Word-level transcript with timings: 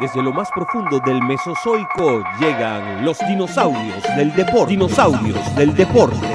Desde 0.00 0.22
lo 0.22 0.30
más 0.30 0.50
profundo 0.50 1.00
del 1.00 1.22
Mesozoico 1.22 2.22
llegan 2.38 3.02
los 3.02 3.18
dinosaurios 3.26 4.02
del 4.14 4.34
deporte. 4.34 4.72
Dinosaurios 4.72 5.56
del 5.56 5.74
deporte. 5.74 6.26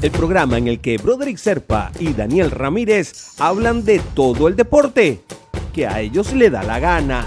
El 0.00 0.10
programa 0.12 0.56
en 0.56 0.68
el 0.68 0.80
que 0.80 0.98
Broderick 0.98 1.36
Serpa 1.36 1.90
y 1.98 2.12
Daniel 2.12 2.52
Ramírez 2.52 3.34
hablan 3.40 3.84
de 3.84 3.98
todo 4.14 4.46
el 4.46 4.54
deporte 4.54 5.24
que 5.74 5.88
a 5.88 6.00
ellos 6.00 6.32
le 6.32 6.48
da 6.48 6.62
la 6.62 6.78
gana. 6.78 7.26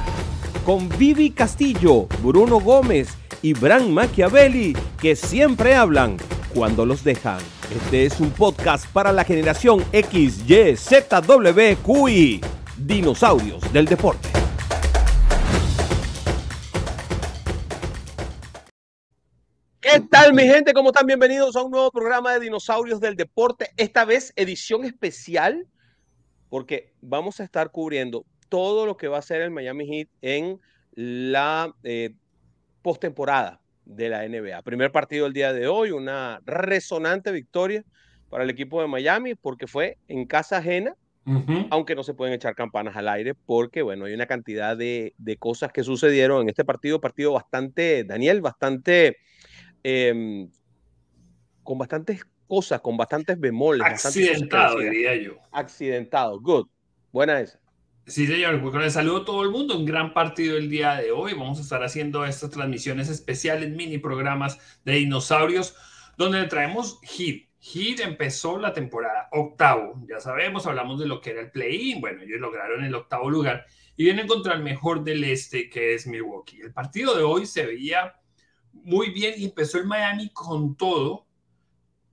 Con 0.66 0.88
Vivi 0.88 1.32
Castillo, 1.32 2.08
Bruno 2.23 2.62
Gómez 2.62 3.18
y 3.41 3.52
Bran 3.52 3.94
Machiavelli, 3.94 4.77
que 4.98 5.18
siempre 5.18 5.76
hablan 5.76 6.16
cuando 6.54 6.86
los 6.86 7.04
dejan. 7.04 7.40
Este 7.70 8.05
es 8.05 8.22
un 8.22 8.32
podcast 8.32 8.88
para 8.88 9.12
la 9.12 9.26
generación 9.26 9.84
X, 9.91 10.50
Y, 10.50 10.77
Z, 10.77 11.20
W, 11.20 11.77
QI. 11.84 12.40
Dinosaurios 12.77 13.73
del 13.73 13.88
deporte. 13.88 14.45
¿Qué 19.95 20.02
tal 20.02 20.34
mi 20.34 20.44
gente? 20.44 20.73
¿Cómo 20.73 20.90
están? 20.90 21.08
Bienvenidos 21.08 21.55
a 21.55 21.63
un 21.63 21.72
nuevo 21.72 21.90
programa 21.90 22.34
de 22.34 22.41
Dinosaurios 22.41 22.99
del 22.99 23.16
Deporte. 23.16 23.70
Esta 23.77 24.03
vez 24.03 24.34
edición 24.36 24.84
especial 24.84 25.67
porque 26.49 26.91
vamos 26.99 27.40
a 27.40 27.45
estar 27.45 27.72
cubriendo 27.72 28.26
todo 28.50 28.86
lo 28.86 28.98
que 28.98 29.08
va 29.08 29.20
a 29.20 29.22
ser 29.22 29.39
el 29.39 29.52
Miami 29.52 29.88
Heat 29.88 30.09
en 30.22 30.59
la 30.95 31.73
eh, 31.84 32.13
postemporada 32.81 33.62
de 33.86 34.09
la 34.09 34.27
NBA. 34.27 34.63
Primer 34.63 34.91
partido 34.91 35.23
del 35.23 35.31
día 35.31 35.53
de 35.53 35.70
hoy, 35.70 35.91
una 35.91 36.41
resonante 36.45 37.31
victoria 37.31 37.86
para 38.30 38.44
el 38.44 38.50
equipo 38.50 38.81
de 38.81 38.89
Miami 38.89 39.34
porque 39.36 39.66
fue 39.66 39.98
en 40.09 40.25
casa 40.25 40.58
ajena, 40.58 40.94
aunque 41.70 41.95
no 41.95 42.03
se 42.03 42.14
pueden 42.14 42.33
echar 42.33 42.53
campanas 42.53 42.98
al 42.98 43.08
aire 43.08 43.33
porque, 43.33 43.81
bueno, 43.81 44.03
hay 44.05 44.14
una 44.14 44.25
cantidad 44.25 44.75
de, 44.75 45.14
de 45.17 45.38
cosas 45.38 45.72
que 45.72 45.86
sucedieron 45.86 46.42
en 46.42 46.50
este 46.50 46.66
partido, 46.66 47.00
partido 47.00 47.31
bastante, 47.31 48.03
Daniel, 48.03 48.42
bastante, 48.42 49.20
eh, 49.88 50.47
con 51.61 51.78
bastantes 51.78 52.25
cosas, 52.47 52.81
con 52.81 52.97
bastantes 52.97 53.39
bemoles. 53.39 53.86
Accidentado, 53.86 54.80
diría 54.80 55.16
yo. 55.16 55.36
Accidentado, 55.52 56.39
good. 56.42 56.67
Buena 57.11 57.39
esa. 57.39 57.59
Sí, 58.08 58.25
señor. 58.25 58.59
Pues 58.61 58.72
con 58.72 58.81
el 58.81 58.89
saludo 58.89 59.17
a 59.17 59.25
todo 59.25 59.44
el 59.44 59.52
mundo. 59.52 59.77
Un 59.77 59.86
gran 59.86 60.11
partido 60.11 60.58
el 60.58 60.72
día 60.72 60.95
de 60.95 61.11
hoy. 61.11 61.33
Vamos 61.33 61.59
a 61.59 61.61
estar 61.61 61.83
haciendo 61.83 62.25
estas 62.25 62.50
transmisiones 62.50 63.09
especiales, 63.09 63.69
mini 63.69 64.00
programas 64.00 64.58
de 64.86 64.94
dinosaurios, 64.94 65.75
donde 66.17 66.42
le 66.42 66.47
traemos 66.47 66.99
Hit. 67.03 67.49
Hit 67.59 67.99
empezó 67.99 68.58
la 68.58 68.73
temporada 68.73 69.30
octavo. 69.33 70.02
Ya 70.09 70.20
sabemos, 70.20 70.66
hablamos 70.66 70.99
de 70.99 71.05
lo 71.05 71.22
que 71.22 71.30
era 71.30 71.42
el 71.42 71.52
play-in. 71.52 72.02
Bueno, 72.02 72.23
ellos 72.23 72.39
lograron 72.39 72.83
el 72.83 72.95
octavo 72.95 73.30
lugar 73.30 73.67
y 73.95 74.05
vienen 74.05 74.25
contra 74.25 74.55
el 74.55 74.64
mejor 74.64 75.03
del 75.03 75.23
este, 75.23 75.70
que 75.70 75.94
es 75.94 76.08
Milwaukee. 76.08 76.61
El 76.61 76.73
partido 76.73 77.16
de 77.16 77.23
hoy 77.23 77.45
se 77.45 77.67
veía 77.67 78.16
muy 78.84 79.12
bien 79.12 79.34
y 79.38 79.45
empezó 79.45 79.78
el 79.78 79.86
Miami 79.86 80.30
con 80.30 80.76
todo 80.76 81.26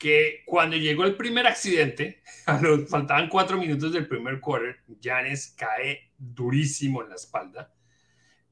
que 0.03 0.43
cuando 0.47 0.77
llegó 0.77 1.05
el 1.05 1.17
primer 1.17 1.47
accidente, 1.47 2.23
faltaban 2.89 3.29
cuatro 3.29 3.57
minutos 3.57 3.93
del 3.93 4.09
primer 4.09 4.41
quarter, 4.41 4.79
Janes 5.01 5.55
cae 5.57 6.11
durísimo 6.19 7.03
en 7.03 7.11
la 7.11 7.15
espalda. 7.15 7.73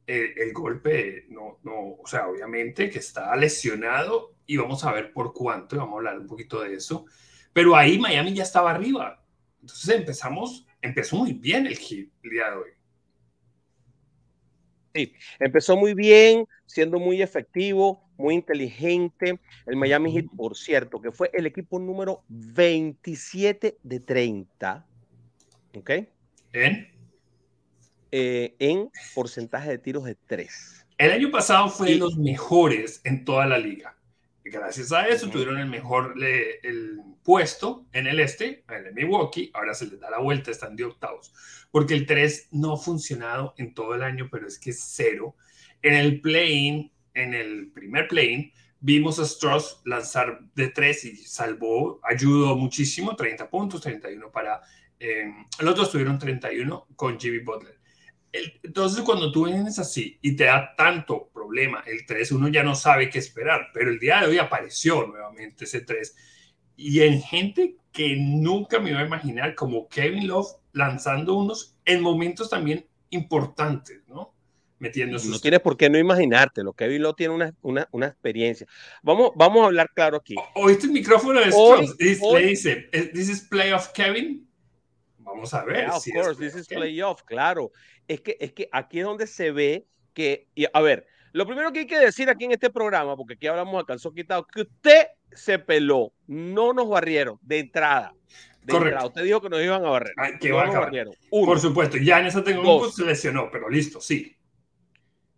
El, 0.06 0.52
golpe, 0.52 1.26
no, 1.28 1.58
no, 1.62 1.96
o 2.02 2.06
sea, 2.06 2.28
obviamente 2.28 2.90
que 2.90 2.98
está 2.98 3.34
lesionado 3.36 4.34
y 4.44 4.56
vamos 4.56 4.84
a 4.84 4.92
ver 4.92 5.12
por 5.12 5.32
cuánto, 5.32 5.76
vamos 5.76 5.94
a 5.94 5.96
hablar 5.98 6.18
un 6.18 6.26
poquito 6.26 6.60
de 6.62 6.74
eso. 6.74 7.06
Pero 7.52 7.76
ahí 7.76 7.98
Miami 7.98 8.34
ya 8.34 8.42
estaba 8.42 8.72
arriba. 8.72 9.24
Entonces 9.60 9.94
empezamos, 9.94 10.66
empezó 10.80 11.16
muy 11.16 11.32
bien 11.32 11.66
el 11.66 11.76
hit 11.76 12.12
el 12.22 12.30
día 12.30 12.50
de 12.50 12.56
hoy. 12.56 12.70
Sí, 14.94 15.14
empezó 15.38 15.76
muy 15.76 15.94
bien, 15.94 16.46
siendo 16.66 16.98
muy 16.98 17.22
efectivo, 17.22 18.09
muy 18.20 18.34
inteligente. 18.34 19.40
El 19.66 19.76
Miami 19.76 20.12
Heat, 20.12 20.26
por 20.36 20.56
cierto, 20.56 21.00
que 21.00 21.10
fue 21.10 21.30
el 21.32 21.46
equipo 21.46 21.78
número 21.78 22.22
27 22.28 23.78
de 23.82 24.00
30. 24.00 24.86
¿Ok? 25.76 25.90
¿En? 26.52 26.88
Eh, 28.12 28.54
en 28.58 28.90
porcentaje 29.14 29.70
de 29.70 29.78
tiros 29.78 30.04
de 30.04 30.14
3. 30.14 30.86
El 30.98 31.12
año 31.12 31.30
pasado 31.30 31.68
fue 31.68 31.90
de 31.90 31.96
los 31.96 32.16
mejores 32.16 33.00
en 33.04 33.24
toda 33.24 33.46
la 33.46 33.58
liga. 33.58 33.96
Gracias 34.44 34.90
a 34.90 35.06
eso 35.06 35.30
tuvieron 35.30 35.58
el 35.58 35.68
mejor 35.68 36.14
el 36.22 37.00
puesto 37.22 37.86
en 37.92 38.06
el 38.06 38.18
este, 38.18 38.64
en 38.68 38.86
el 38.86 38.94
Milwaukee. 38.94 39.50
Ahora 39.54 39.74
se 39.74 39.86
les 39.86 40.00
da 40.00 40.10
la 40.10 40.18
vuelta, 40.18 40.50
están 40.50 40.74
de 40.74 40.84
octavos. 40.84 41.32
Porque 41.70 41.94
el 41.94 42.04
3 42.04 42.48
no 42.52 42.74
ha 42.74 42.76
funcionado 42.76 43.54
en 43.58 43.74
todo 43.74 43.94
el 43.94 44.02
año, 44.02 44.28
pero 44.30 44.48
es 44.48 44.58
que 44.58 44.70
es 44.70 44.82
cero. 44.82 45.36
En 45.82 45.94
el 45.94 46.20
play 46.20 46.90
en 47.14 47.34
el 47.34 47.72
primer 47.72 48.08
play 48.08 48.52
vimos 48.80 49.18
a 49.18 49.24
Strauss 49.24 49.80
lanzar 49.84 50.40
de 50.54 50.68
3 50.68 51.04
y 51.04 51.16
salvó, 51.16 52.00
ayudó 52.02 52.56
muchísimo, 52.56 53.14
30 53.14 53.48
puntos, 53.48 53.80
31 53.82 54.30
para... 54.30 54.60
Eh, 54.98 55.32
los 55.60 55.74
dos 55.74 55.90
tuvieron 55.90 56.18
31 56.18 56.88
con 56.96 57.18
Jimmy 57.18 57.38
Butler. 57.38 57.78
entonces, 58.32 59.02
cuando 59.02 59.32
tú 59.32 59.46
vienes 59.46 59.78
así 59.78 60.18
y 60.20 60.36
te 60.36 60.44
da 60.44 60.74
tanto 60.76 61.30
problema 61.32 61.82
el 61.86 62.04
3, 62.06 62.32
uno 62.32 62.48
ya 62.48 62.62
no 62.62 62.74
sabe 62.74 63.08
qué 63.08 63.18
esperar, 63.18 63.68
pero 63.72 63.90
el 63.90 63.98
día 63.98 64.20
de 64.20 64.26
hoy 64.26 64.38
apareció 64.38 65.06
nuevamente 65.06 65.64
ese 65.64 65.80
3. 65.82 66.16
Y 66.76 67.00
en 67.00 67.20
gente 67.20 67.76
que 67.92 68.16
nunca 68.16 68.78
me 68.78 68.90
iba 68.90 69.00
a 69.00 69.06
imaginar, 69.06 69.54
como 69.54 69.88
Kevin 69.88 70.28
Love 70.28 70.48
lanzando 70.72 71.34
unos 71.34 71.76
en 71.84 72.02
momentos 72.02 72.48
también 72.48 72.86
importantes, 73.10 74.02
¿no? 74.06 74.34
Metiendo 74.80 75.18
No 75.22 75.38
tienes 75.38 75.60
por 75.60 75.76
qué 75.76 75.90
no 75.90 75.98
imaginártelo. 75.98 76.72
Kevin 76.72 77.02
Love 77.02 77.16
tiene 77.16 77.34
una, 77.34 77.54
una, 77.60 77.86
una, 77.92 78.06
experiencia. 78.06 78.66
Vamos, 79.02 79.32
vamos 79.36 79.62
a 79.62 79.66
hablar 79.66 79.90
claro 79.94 80.16
aquí. 80.16 80.34
¿Oíste 80.54 80.86
el 80.86 80.92
micrófono 80.92 81.38
de 81.38 81.50
Strauss? 81.50 81.96
Le 81.98 82.46
dice, 82.46 82.88
¿This 83.12 83.28
is 83.28 83.42
playoff 83.42 83.88
Kevin? 83.92 84.48
Vamos 85.18 85.52
a 85.52 85.64
ver. 85.64 85.84
Yeah, 85.86 85.96
of 85.96 86.04
course, 86.14 86.40
this 86.40 86.56
is 86.56 86.66
playoff, 86.66 87.22
claro. 87.24 87.72
Es 88.08 88.22
que, 88.22 88.38
es 88.40 88.52
que 88.54 88.70
aquí 88.72 89.00
es 89.00 89.04
donde 89.04 89.26
se 89.26 89.52
ve 89.52 89.86
que, 90.14 90.48
y 90.54 90.64
a 90.72 90.80
ver, 90.80 91.06
lo 91.32 91.46
primero 91.46 91.72
que 91.72 91.80
hay 91.80 91.86
que 91.86 91.98
decir 91.98 92.30
aquí 92.30 92.46
en 92.46 92.52
este 92.52 92.70
programa, 92.70 93.16
porque 93.16 93.34
aquí 93.34 93.46
hablamos 93.46 93.82
a 93.82 93.86
calzón 93.86 94.14
quitado, 94.14 94.46
que 94.46 94.62
usted 94.62 95.08
se 95.30 95.58
peló, 95.58 96.14
no 96.26 96.72
nos 96.72 96.88
barrieron 96.88 97.38
de 97.42 97.58
entrada. 97.58 98.14
Correcto. 98.66 99.06
Usted 99.08 99.24
dijo 99.24 99.40
que 99.42 99.50
nos 99.50 99.62
iban 99.62 99.84
a 99.84 99.90
barrer. 99.90 100.14
Ay, 100.16 100.32
que 100.40 100.48
no 100.48 100.64
nos 100.64 100.74
barrieron. 100.74 101.14
Por 101.30 101.60
supuesto, 101.60 101.98
ya 101.98 102.20
en 102.20 102.26
esa 102.26 102.42
tengo 102.42 102.90
se 102.90 103.04
lesionó, 103.04 103.50
pero 103.50 103.68
listo, 103.68 104.00
sí. 104.00 104.36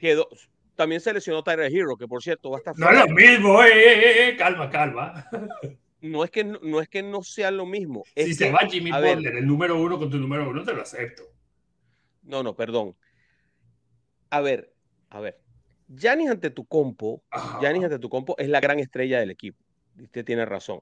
Quedó, 0.03 0.29
también 0.75 1.01
se 1.01 1.13
lesionó 1.15 1.45
Tyler 1.45 1.73
Hero, 1.73 1.97
que 1.97 2.09
por 2.09 2.21
cierto 2.21 2.51
va 2.51 2.57
a 2.57 2.59
estar. 2.59 2.77
No 2.77 2.91
es 2.91 2.99
lo 2.99 3.15
mismo, 3.15 3.63
eh, 3.63 3.71
eh, 3.73 4.29
eh, 4.29 4.37
calma, 4.37 4.69
calma. 4.69 5.29
No 6.01 6.25
es 6.25 6.33
que 6.33 6.43
no, 6.43 6.81
es 6.81 6.89
que 6.89 7.01
no 7.01 7.23
sea 7.23 7.53
lo 7.53 7.65
mismo. 7.65 8.03
Es 8.17 8.25
si 8.25 8.31
que, 8.31 8.47
se 8.47 8.51
va 8.51 8.69
Jimmy 8.69 8.91
Butler, 8.91 9.37
el 9.37 9.47
número 9.47 9.81
uno 9.81 10.01
con 10.01 10.11
tu 10.11 10.19
número 10.19 10.51
uno, 10.51 10.65
te 10.65 10.75
lo 10.75 10.83
acepto. 10.83 11.23
No, 12.25 12.43
no, 12.43 12.57
perdón. 12.57 12.97
A 14.29 14.41
ver, 14.41 14.75
a 15.11 15.21
ver. 15.21 15.41
Yanis 15.87 16.29
ante 16.29 16.51
tu 16.51 16.67
compo, 16.67 17.23
Yanis 17.63 17.85
ante 17.85 18.01
tu 18.01 18.09
compo 18.09 18.35
es 18.37 18.49
la 18.49 18.59
gran 18.59 18.81
estrella 18.81 19.21
del 19.21 19.31
equipo. 19.31 19.63
Usted 20.03 20.25
tiene 20.25 20.45
razón. 20.45 20.81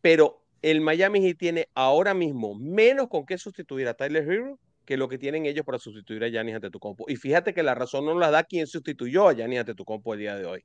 Pero 0.00 0.44
el 0.60 0.80
Miami 0.80 1.20
Heat 1.20 1.38
tiene 1.38 1.68
ahora 1.76 2.12
mismo 2.12 2.56
menos 2.56 3.06
con 3.06 3.24
qué 3.24 3.38
sustituir 3.38 3.86
a 3.86 3.94
Tyler 3.94 4.28
Hero 4.28 4.58
que 4.84 4.96
lo 4.96 5.08
que 5.08 5.18
tienen 5.18 5.46
ellos 5.46 5.64
para 5.64 5.78
sustituir 5.78 6.24
a 6.24 6.28
Yanis 6.28 6.56
ante 6.56 6.70
tu 6.70 6.78
compo. 6.78 7.04
Y 7.08 7.16
fíjate 7.16 7.54
que 7.54 7.62
la 7.62 7.74
razón 7.74 8.04
no 8.04 8.18
la 8.18 8.30
da 8.30 8.44
quien 8.44 8.66
sustituyó 8.66 9.28
a 9.28 9.32
Yanis 9.32 9.60
ante 9.60 9.74
tu 9.74 9.84
compo 9.84 10.14
el 10.14 10.20
día 10.20 10.36
de 10.36 10.46
hoy, 10.46 10.64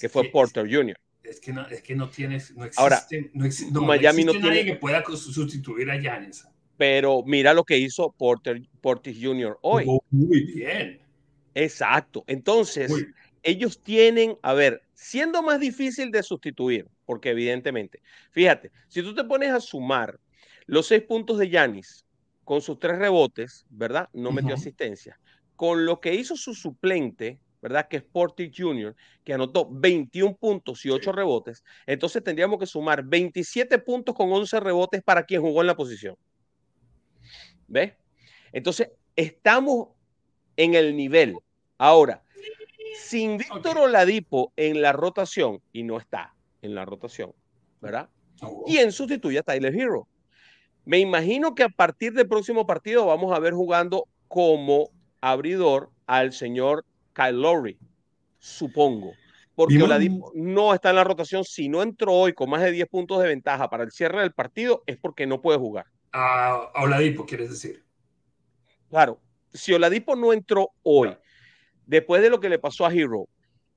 que 0.00 0.08
fue 0.08 0.24
Porter 0.24 0.66
Jr. 0.70 0.96
Es 1.22 1.40
que 1.40 1.52
no, 1.52 1.66
es 1.66 1.82
que 1.82 1.94
no 1.94 2.08
tienes, 2.08 2.56
no 2.56 2.64
existe, 2.64 2.82
ahora, 2.82 3.00
no, 3.34 3.44
existe, 3.44 3.72
no, 3.72 3.82
Miami 3.82 4.24
no, 4.24 4.32
existe 4.32 4.48
nadie 4.48 4.62
tiene... 4.62 4.74
que 4.74 4.80
pueda 4.80 5.04
sustituir 5.04 5.90
a 5.90 6.00
Yanis. 6.00 6.46
Pero 6.76 7.22
mira 7.26 7.52
lo 7.52 7.64
que 7.64 7.76
hizo 7.76 8.14
Porter, 8.16 8.62
Portis 8.80 9.18
Jr. 9.20 9.58
hoy. 9.62 9.84
Oh, 9.86 10.00
muy 10.10 10.44
bien. 10.44 11.00
Exacto. 11.54 12.22
Entonces, 12.28 12.88
muy 12.88 13.06
ellos 13.42 13.82
tienen, 13.82 14.36
a 14.42 14.52
ver, 14.52 14.82
siendo 14.94 15.42
más 15.42 15.60
difícil 15.60 16.10
de 16.10 16.22
sustituir, 16.22 16.86
porque 17.06 17.30
evidentemente, 17.30 18.02
fíjate, 18.30 18.70
si 18.88 19.02
tú 19.02 19.14
te 19.14 19.24
pones 19.24 19.50
a 19.50 19.60
sumar 19.60 20.18
los 20.66 20.86
seis 20.86 21.02
puntos 21.02 21.38
de 21.38 21.48
Yanis 21.48 22.04
con 22.48 22.62
sus 22.62 22.78
tres 22.78 22.98
rebotes, 22.98 23.66
¿verdad? 23.68 24.08
No 24.14 24.32
metió 24.32 24.54
uh 24.54 24.56
-huh. 24.56 24.60
asistencia. 24.60 25.20
Con 25.54 25.84
lo 25.84 26.00
que 26.00 26.14
hizo 26.14 26.34
su 26.34 26.54
suplente, 26.54 27.38
¿verdad? 27.60 27.88
Que 27.88 27.98
es 27.98 28.02
Portis 28.02 28.50
Jr., 28.56 28.96
que 29.22 29.34
anotó 29.34 29.68
21 29.70 30.34
puntos 30.34 30.82
y 30.86 30.88
8 30.88 31.12
rebotes. 31.12 31.62
Entonces 31.84 32.24
tendríamos 32.24 32.58
que 32.58 32.64
sumar 32.64 33.02
27 33.02 33.78
puntos 33.80 34.14
con 34.14 34.32
11 34.32 34.60
rebotes 34.60 35.02
para 35.02 35.24
quien 35.24 35.42
jugó 35.42 35.60
en 35.60 35.66
la 35.66 35.76
posición. 35.76 36.16
¿Ves? 37.66 37.92
Entonces, 38.50 38.92
estamos 39.14 39.88
en 40.56 40.72
el 40.74 40.96
nivel. 40.96 41.36
Ahora, 41.76 42.24
sin 42.96 43.36
Víctor 43.36 43.72
okay. 43.72 43.82
Oladipo 43.82 44.54
en 44.56 44.80
la 44.80 44.92
rotación, 44.92 45.60
y 45.70 45.82
no 45.82 45.98
está 45.98 46.34
en 46.62 46.74
la 46.74 46.86
rotación, 46.86 47.34
¿verdad? 47.82 48.08
Oh. 48.40 48.64
¿Quién 48.66 48.90
sustituye 48.90 49.38
a 49.38 49.42
Tyler 49.42 49.76
Hero? 49.76 50.08
Me 50.88 51.00
imagino 51.00 51.54
que 51.54 51.64
a 51.64 51.68
partir 51.68 52.14
del 52.14 52.26
próximo 52.26 52.66
partido 52.66 53.04
vamos 53.04 53.36
a 53.36 53.38
ver 53.38 53.52
jugando 53.52 54.08
como 54.26 54.88
abridor 55.20 55.90
al 56.06 56.32
señor 56.32 56.86
Kyle 57.12 57.42
Lowry, 57.42 57.78
supongo. 58.38 59.12
Porque 59.54 59.82
Oladipo 59.82 60.32
no 60.34 60.72
está 60.72 60.88
en 60.88 60.96
la 60.96 61.04
rotación. 61.04 61.44
Si 61.44 61.68
no 61.68 61.82
entró 61.82 62.14
hoy 62.14 62.32
con 62.32 62.48
más 62.48 62.62
de 62.62 62.72
10 62.72 62.88
puntos 62.88 63.20
de 63.20 63.28
ventaja 63.28 63.68
para 63.68 63.84
el 63.84 63.92
cierre 63.92 64.22
del 64.22 64.32
partido, 64.32 64.82
es 64.86 64.96
porque 64.96 65.26
no 65.26 65.42
puede 65.42 65.58
jugar. 65.58 65.84
A, 66.12 66.72
Oladipo, 66.76 67.26
quieres 67.26 67.50
decir. 67.50 67.84
Claro, 68.88 69.20
si 69.52 69.74
Oladipo 69.74 70.16
no 70.16 70.32
entró 70.32 70.70
hoy, 70.82 71.14
después 71.84 72.22
de 72.22 72.30
lo 72.30 72.40
que 72.40 72.48
le 72.48 72.58
pasó 72.58 72.86
a 72.86 72.94
Hero, 72.94 73.28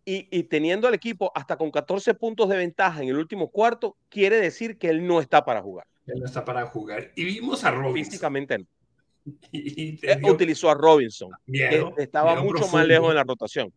y, 0.05 0.43
teniendo 0.43 0.87
al 0.87 0.93
equipo 0.93 1.29
hasta 1.35 1.57
con 1.57 1.71
14 1.71 2.13
puntos 2.13 2.47
de 2.47 2.55
ventaja 2.55 3.03
en 3.03 3.09
el 3.09 3.17
último 3.17 3.49
cuarto, 3.49 3.97
quiere 4.07 4.37
decir 4.37 4.77
que 4.77 4.87
él 4.87 5.05
no 5.05 5.19
está 5.19 5.43
para 5.43 5.61
jugar. 5.61 5.85
No 6.15 6.25
está 6.25 6.43
para 6.45 6.65
jugar. 6.67 7.11
Y 7.15 7.25
vimos 7.25 7.63
a 7.63 7.71
Robinson. 7.71 8.11
Físicamente 8.11 8.59
no. 8.59 8.65
Y, 9.51 9.99
eh, 10.01 10.19
Utilizó 10.23 10.69
a 10.69 10.73
Robinson, 10.73 11.29
que 11.45 11.85
estaba 11.97 12.41
mucho 12.41 12.67
más 12.69 12.87
lejos 12.87 13.09
de 13.09 13.15
la 13.15 13.23
rotación. 13.23 13.71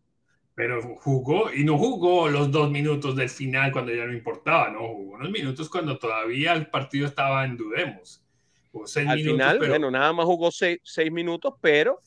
Pero 0.55 0.81
jugó 0.97 1.53
y 1.53 1.65
no 1.65 1.77
jugó 1.77 2.29
los 2.29 2.49
dos 2.49 2.71
minutos 2.71 3.15
del 3.15 3.29
final 3.29 3.71
cuando 3.71 3.93
ya 3.93 4.05
no 4.05 4.13
importaba, 4.13 4.69
no 4.69 4.79
jugó 4.87 5.15
unos 5.15 5.29
minutos 5.29 5.69
cuando 5.69 5.99
todavía 5.99 6.53
el 6.53 6.67
partido 6.67 7.05
estaba 7.05 7.45
en 7.45 7.57
dudemos. 7.57 8.23
Al 9.07 9.19
final, 9.19 9.59
bueno, 9.59 9.89
nada 9.89 10.11
más 10.11 10.25
jugó 10.25 10.51
seis, 10.51 10.81
minutos, 11.11 11.53
pero, 11.61 12.01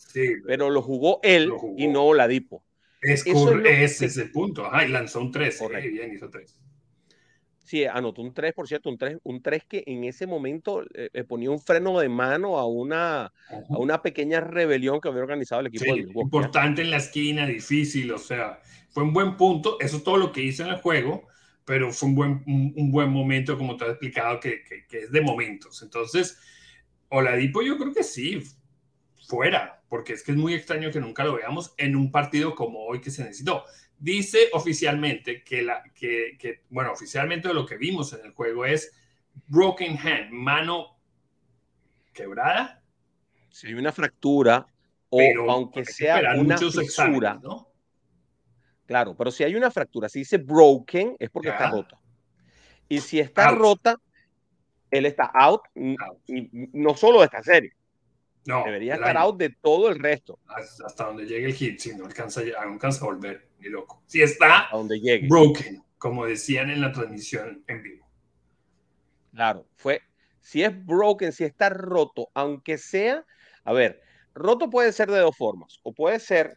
pero 0.47 0.69
lo 0.69 0.83
jugó 0.83 1.21
él 1.23 1.51
y 1.77 1.87
no 1.87 2.13
Ladipo. 2.13 2.63
Es 3.01 3.25
ese 3.27 4.07
es 4.07 4.17
el 4.17 4.31
punto. 4.33 4.67
Ajá, 4.67 4.85
y 4.85 4.89
lanzó 4.89 5.21
un 5.21 5.31
3. 5.31 5.57
Sí, 5.57 5.89
bien, 5.89 6.13
hizo 6.13 6.29
3. 6.29 6.61
Sí, 7.69 7.85
anotó 7.85 8.23
un 8.23 8.33
3, 8.33 8.55
por 8.55 8.67
cierto, 8.67 8.89
un 8.89 8.97
3, 8.97 9.19
un 9.25 9.43
3 9.43 9.63
que 9.69 9.85
en 9.87 10.05
ese 10.05 10.27
momento 10.27 10.81
le 10.81 11.11
eh, 11.13 11.25
ponía 11.25 11.51
un 11.51 11.61
freno 11.61 12.01
de 12.01 12.09
mano 12.09 12.57
a 12.57 12.67
una, 12.67 13.27
a 13.27 13.77
una 13.77 14.01
pequeña 14.01 14.41
rebelión 14.41 15.03
que 15.03 15.09
había 15.09 15.21
organizado 15.21 15.61
el 15.61 15.67
equipo. 15.67 15.85
Sí, 15.85 16.07
importante 16.15 16.81
en 16.81 16.91
la 16.91 16.97
esquina, 16.97 17.47
difícil, 17.47 18.11
o 18.13 18.17
sea, 18.17 18.59
fue 18.89 19.03
un 19.03 19.13
buen 19.13 19.37
punto. 19.37 19.77
Eso 19.81 19.99
es 19.99 20.03
todo 20.03 20.17
lo 20.17 20.33
que 20.33 20.41
hizo 20.41 20.63
en 20.63 20.71
el 20.71 20.77
juego, 20.77 21.29
pero 21.67 21.93
fue 21.93 22.09
un 22.09 22.15
buen, 22.15 22.43
un, 22.47 22.91
buen 22.91 23.11
momento, 23.11 23.59
como 23.59 23.77
te 23.77 23.85
has 23.85 23.91
explicado, 23.91 24.41
que, 24.41 24.65
que, 24.65 24.87
que 24.87 25.01
es 25.01 25.13
de 25.13 25.21
momentos. 25.21 25.83
Entonces, 25.83 26.39
Oladipo 27.11 27.61
yo 27.61 27.77
creo 27.77 27.93
que 27.93 28.03
sí, 28.03 28.43
fuera, 29.27 29.83
porque 29.91 30.15
es 30.15 30.23
que 30.23 30.33
es 30.33 30.39
muy 30.39 30.55
extraño 30.55 30.91
que 30.91 31.01
nunca 31.01 31.23
lo 31.23 31.37
veamos 31.37 31.75
en 31.77 31.97
un 31.97 32.11
partido 32.11 32.55
como 32.55 32.87
hoy 32.87 33.03
que 33.03 33.11
se 33.11 33.25
necesitó. 33.25 33.65
Dice 33.99 34.49
oficialmente 34.53 35.43
que, 35.43 35.63
la, 35.63 35.83
que, 35.95 36.37
que 36.39 36.63
bueno, 36.71 36.93
oficialmente 36.93 37.53
lo 37.53 37.67
que 37.67 37.77
vimos 37.77 38.13
en 38.13 38.25
el 38.25 38.33
juego 38.33 38.65
es 38.65 38.93
broken 39.47 39.99
hand, 39.99 40.31
mano 40.31 40.99
quebrada. 42.13 42.83
Si 43.51 43.69
hay 43.69 43.75
una 43.75 43.93
fractura, 43.93 44.67
o 45.11 45.21
aunque 45.51 45.85
sea 45.85 46.35
una 46.37 46.59
fisura, 46.59 47.39
¿no? 47.43 47.69
Claro, 48.87 49.17
pero 49.17 49.31
si 49.31 49.45
hay 49.45 49.55
una 49.55 49.71
fractura, 49.71 50.09
si 50.09 50.21
dice 50.21 50.39
broken, 50.39 51.17
es 51.19 51.31
porque 51.31 51.51
está 51.51 51.71
rota. 51.71 51.99
Y 52.89 53.01
si 53.01 53.21
está 53.21 53.51
rota, 53.51 54.01
él 54.91 55.07
está 55.07 55.31
out, 55.35 55.63
y 55.75 56.49
no 56.73 56.95
solo 56.97 57.19
de 57.19 57.27
esta 57.27 57.43
serie. 57.43 57.73
No, 58.49 58.65
Debería 58.65 58.95
estar 58.95 59.15
out 59.19 59.37
de 59.37 59.51
todo 59.51 59.91
el 59.91 59.99
resto. 59.99 60.39
Hasta 60.47 61.05
donde 61.05 61.27
llegue 61.27 61.49
el 61.49 61.53
hit, 61.53 61.79
si 61.79 61.95
no 61.95 62.07
alcanza, 62.07 62.41
no 62.43 62.73
alcanza 62.73 63.05
a 63.05 63.09
volver, 63.09 63.47
ni 63.59 63.69
loco. 63.69 64.03
Si 64.07 64.23
está 64.23 64.69
donde 64.73 64.99
llegue. 64.99 65.29
broken, 65.29 65.85
como 65.99 66.25
decían 66.25 66.71
en 66.71 66.81
la 66.81 66.91
transmisión 66.91 67.63
en 67.67 67.83
vivo. 67.83 68.09
Claro, 69.35 69.67
fue, 69.77 70.01
si 70.41 70.63
es 70.63 70.87
broken, 70.87 71.31
si 71.31 71.45
está 71.45 71.69
roto, 71.69 72.31
aunque 72.33 72.79
sea, 72.79 73.23
a 73.65 73.75
ver, 73.75 74.01
roto 74.35 74.71
puede 74.71 74.93
ser 74.93 75.11
de 75.11 75.19
dos 75.19 75.37
formas, 75.37 75.79
o 75.83 75.93
puede 75.93 76.19
ser 76.19 76.57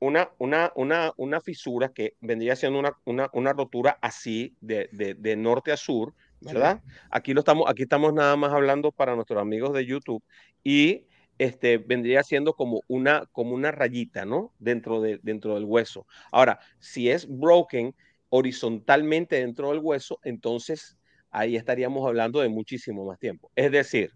una, 0.00 0.28
una, 0.36 0.70
una, 0.76 1.14
una 1.16 1.40
fisura 1.40 1.94
que 1.94 2.14
vendría 2.20 2.56
siendo 2.56 2.78
una, 2.78 2.92
una, 3.06 3.30
una 3.32 3.54
rotura 3.54 3.98
así 4.02 4.54
de, 4.60 4.90
de, 4.92 5.14
de 5.14 5.34
norte 5.36 5.72
a 5.72 5.78
sur, 5.78 6.12
¿verdad? 6.42 6.82
Aquí 7.10 7.32
lo 7.32 7.40
estamos, 7.40 7.70
aquí 7.70 7.84
estamos 7.84 8.12
nada 8.12 8.36
más 8.36 8.52
hablando 8.52 8.92
para 8.92 9.14
nuestros 9.14 9.40
amigos 9.40 9.72
de 9.72 9.86
YouTube 9.86 10.22
y 10.62 11.06
este, 11.38 11.78
vendría 11.78 12.22
siendo 12.22 12.54
como 12.54 12.82
una, 12.88 13.26
como 13.32 13.54
una 13.54 13.70
rayita, 13.70 14.24
¿no? 14.24 14.52
Dentro, 14.58 15.00
de, 15.00 15.18
dentro 15.22 15.54
del 15.54 15.64
hueso. 15.64 16.06
Ahora, 16.30 16.60
si 16.78 17.10
es 17.10 17.26
broken 17.28 17.94
horizontalmente 18.28 19.36
dentro 19.36 19.70
del 19.70 19.80
hueso, 19.80 20.18
entonces 20.22 20.96
ahí 21.30 21.56
estaríamos 21.56 22.06
hablando 22.06 22.40
de 22.40 22.48
muchísimo 22.48 23.04
más 23.04 23.18
tiempo. 23.18 23.50
Es 23.56 23.70
decir, 23.72 24.12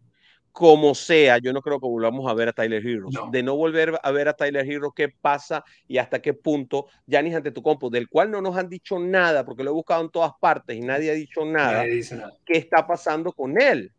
como 0.57 0.95
sea, 0.95 1.37
yo 1.37 1.53
no 1.53 1.61
creo 1.61 1.79
que 1.79 1.87
volvamos 1.87 2.31
a 2.31 2.33
ver 2.33 2.49
a 2.49 2.53
Tyler 2.55 2.87
Hero. 2.87 3.09
De 3.31 3.43
no 3.43 3.57
volver 3.57 3.99
a 4.03 4.11
ver 4.11 4.27
a 4.29 4.33
Tyler 4.33 4.67
Hero, 4.67 4.91
qué 4.91 5.11
pasa 5.11 5.63
y 5.87 5.99
hasta 5.99 6.23
qué 6.23 6.33
punto 6.33 6.87
Janis 7.07 7.35
ante 7.35 7.51
tu 7.51 7.63
compo, 7.63 7.91
del 7.91 8.09
cual 8.09 8.31
no 8.31 8.41
nos 8.41 8.57
han 8.57 8.71
dicho 8.71 8.99
nada, 8.99 9.45
porque 9.45 9.63
lo 9.63 9.71
he 9.71 9.75
buscado 9.75 10.03
en 10.03 10.11
todas 10.11 10.33
partes 10.41 10.75
y 10.75 10.81
nadie 10.81 11.11
ha 11.11 11.15
dicho 11.15 11.45
nada. 11.45 11.85
nada. 11.85 12.33
¿Qué 12.47 12.57
está 12.57 12.87
pasando 12.87 13.33
con 13.33 13.61
él? 13.61 13.93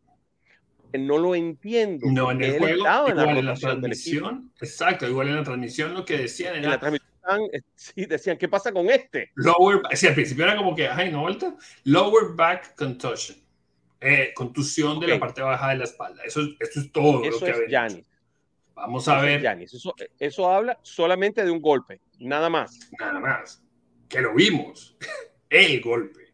No 0.92 1.18
lo 1.18 1.34
entiendo. 1.34 2.06
No, 2.10 2.30
en 2.30 2.42
el 2.42 2.58
juego, 2.58 2.76
igual 2.76 3.38
en 3.38 3.46
la, 3.46 3.54
transmisión, 3.54 4.52
exacto, 4.60 5.08
igual 5.08 5.28
en 5.28 5.36
la 5.36 5.44
transmisión 5.44 5.94
lo 5.94 6.04
que 6.04 6.18
decían 6.18 6.56
en 6.56 6.68
la 6.68 6.78
transmisión 6.78 7.08
eh, 7.52 7.60
sí, 7.74 8.06
decían, 8.06 8.38
¿qué 8.38 8.48
pasa 8.48 8.72
con 8.72 8.88
este? 8.88 9.30
Lower, 9.34 9.82
sí, 9.92 10.06
al 10.06 10.14
principio 10.14 10.44
era 10.44 10.56
como 10.56 10.74
que, 10.74 10.88
ay, 10.88 11.12
no 11.12 11.22
vuelta, 11.22 11.54
lower 11.84 12.34
back 12.34 12.74
contusion, 12.74 13.36
eh, 14.00 14.32
contusión 14.34 14.98
de 14.98 15.08
la 15.08 15.20
parte 15.20 15.42
baja 15.42 15.70
de 15.70 15.76
la 15.76 15.84
espalda. 15.84 16.22
Eso, 16.24 16.40
eso 16.58 16.80
es 16.80 16.90
todo 16.90 17.22
eso 17.24 17.38
lo 17.38 17.52
que 17.52 17.64
es 17.64 17.68
Giannis. 17.68 18.04
Vamos 18.74 19.08
a 19.08 19.20
ver. 19.20 19.44
Eso, 19.60 19.94
eso 20.18 20.50
habla 20.50 20.78
solamente 20.82 21.44
de 21.44 21.50
un 21.50 21.60
golpe, 21.60 22.00
nada 22.20 22.48
más. 22.48 22.78
Nada 22.98 23.18
más. 23.18 23.62
Que 24.08 24.20
lo 24.20 24.34
vimos. 24.34 24.96
el 25.50 25.80
golpe. 25.80 26.28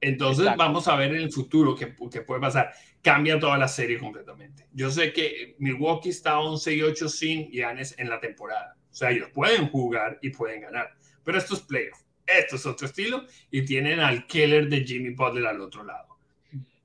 Entonces 0.00 0.46
vamos 0.56 0.88
a 0.88 0.96
ver 0.96 1.14
en 1.14 1.22
el 1.22 1.32
futuro 1.32 1.74
qué, 1.74 1.94
qué, 2.10 2.22
puede 2.22 2.40
pasar. 2.40 2.72
Cambia 3.02 3.38
toda 3.38 3.58
la 3.58 3.68
serie 3.68 3.98
completamente. 3.98 4.68
Yo 4.72 4.90
sé 4.90 5.12
que 5.12 5.56
Milwaukee 5.58 6.10
está 6.10 6.38
11 6.38 6.74
y 6.74 6.82
8 6.82 7.08
sin 7.08 7.50
Giannis 7.50 7.98
en 7.98 8.08
la 8.08 8.20
temporada. 8.20 8.76
O 8.90 8.94
sea, 8.94 9.10
ellos 9.10 9.28
pueden 9.34 9.68
jugar 9.68 10.18
y 10.22 10.30
pueden 10.30 10.62
ganar. 10.62 10.90
Pero 11.24 11.38
esto 11.38 11.54
es 11.54 11.60
playoff. 11.60 11.98
Esto 12.26 12.56
es 12.56 12.66
otro 12.66 12.86
estilo 12.86 13.24
y 13.50 13.64
tienen 13.64 14.00
al 14.00 14.26
killer 14.26 14.68
de 14.68 14.84
Jimmy 14.84 15.10
Butler 15.10 15.46
al 15.46 15.60
otro 15.60 15.82
lado. 15.82 16.12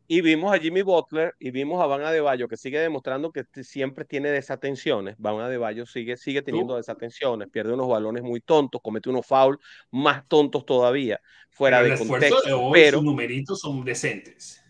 Y 0.09 0.21
vimos 0.21 0.55
a 0.55 0.57
Jimmy 0.57 0.83
Butler 0.83 1.35
y 1.37 1.51
vimos 1.51 1.81
a 1.83 1.85
Van 1.85 2.01
Adebayo 2.01 2.47
que 2.47 2.55
sigue 2.55 2.79
demostrando 2.79 3.31
que 3.33 3.43
siempre 3.61 4.05
tiene 4.05 4.29
desatenciones. 4.29 5.15
Van 5.17 5.37
Adebayo 5.39 5.85
sigue, 5.85 6.15
sigue 6.15 6.41
teniendo 6.41 6.77
desatenciones, 6.77 7.49
pierde 7.49 7.73
unos 7.73 7.89
balones 7.89 8.23
muy 8.23 8.39
tontos, 8.39 8.79
comete 8.81 9.09
unos 9.09 9.25
fouls 9.25 9.59
más 9.91 10.25
tontos 10.29 10.65
todavía, 10.65 11.19
fuera 11.49 11.83
de 11.83 11.97
contexto. 11.97 12.71
pero 12.71 12.99
sus 12.99 13.05
numeritos 13.05 13.59
son 13.59 13.83
decentes. 13.83 14.63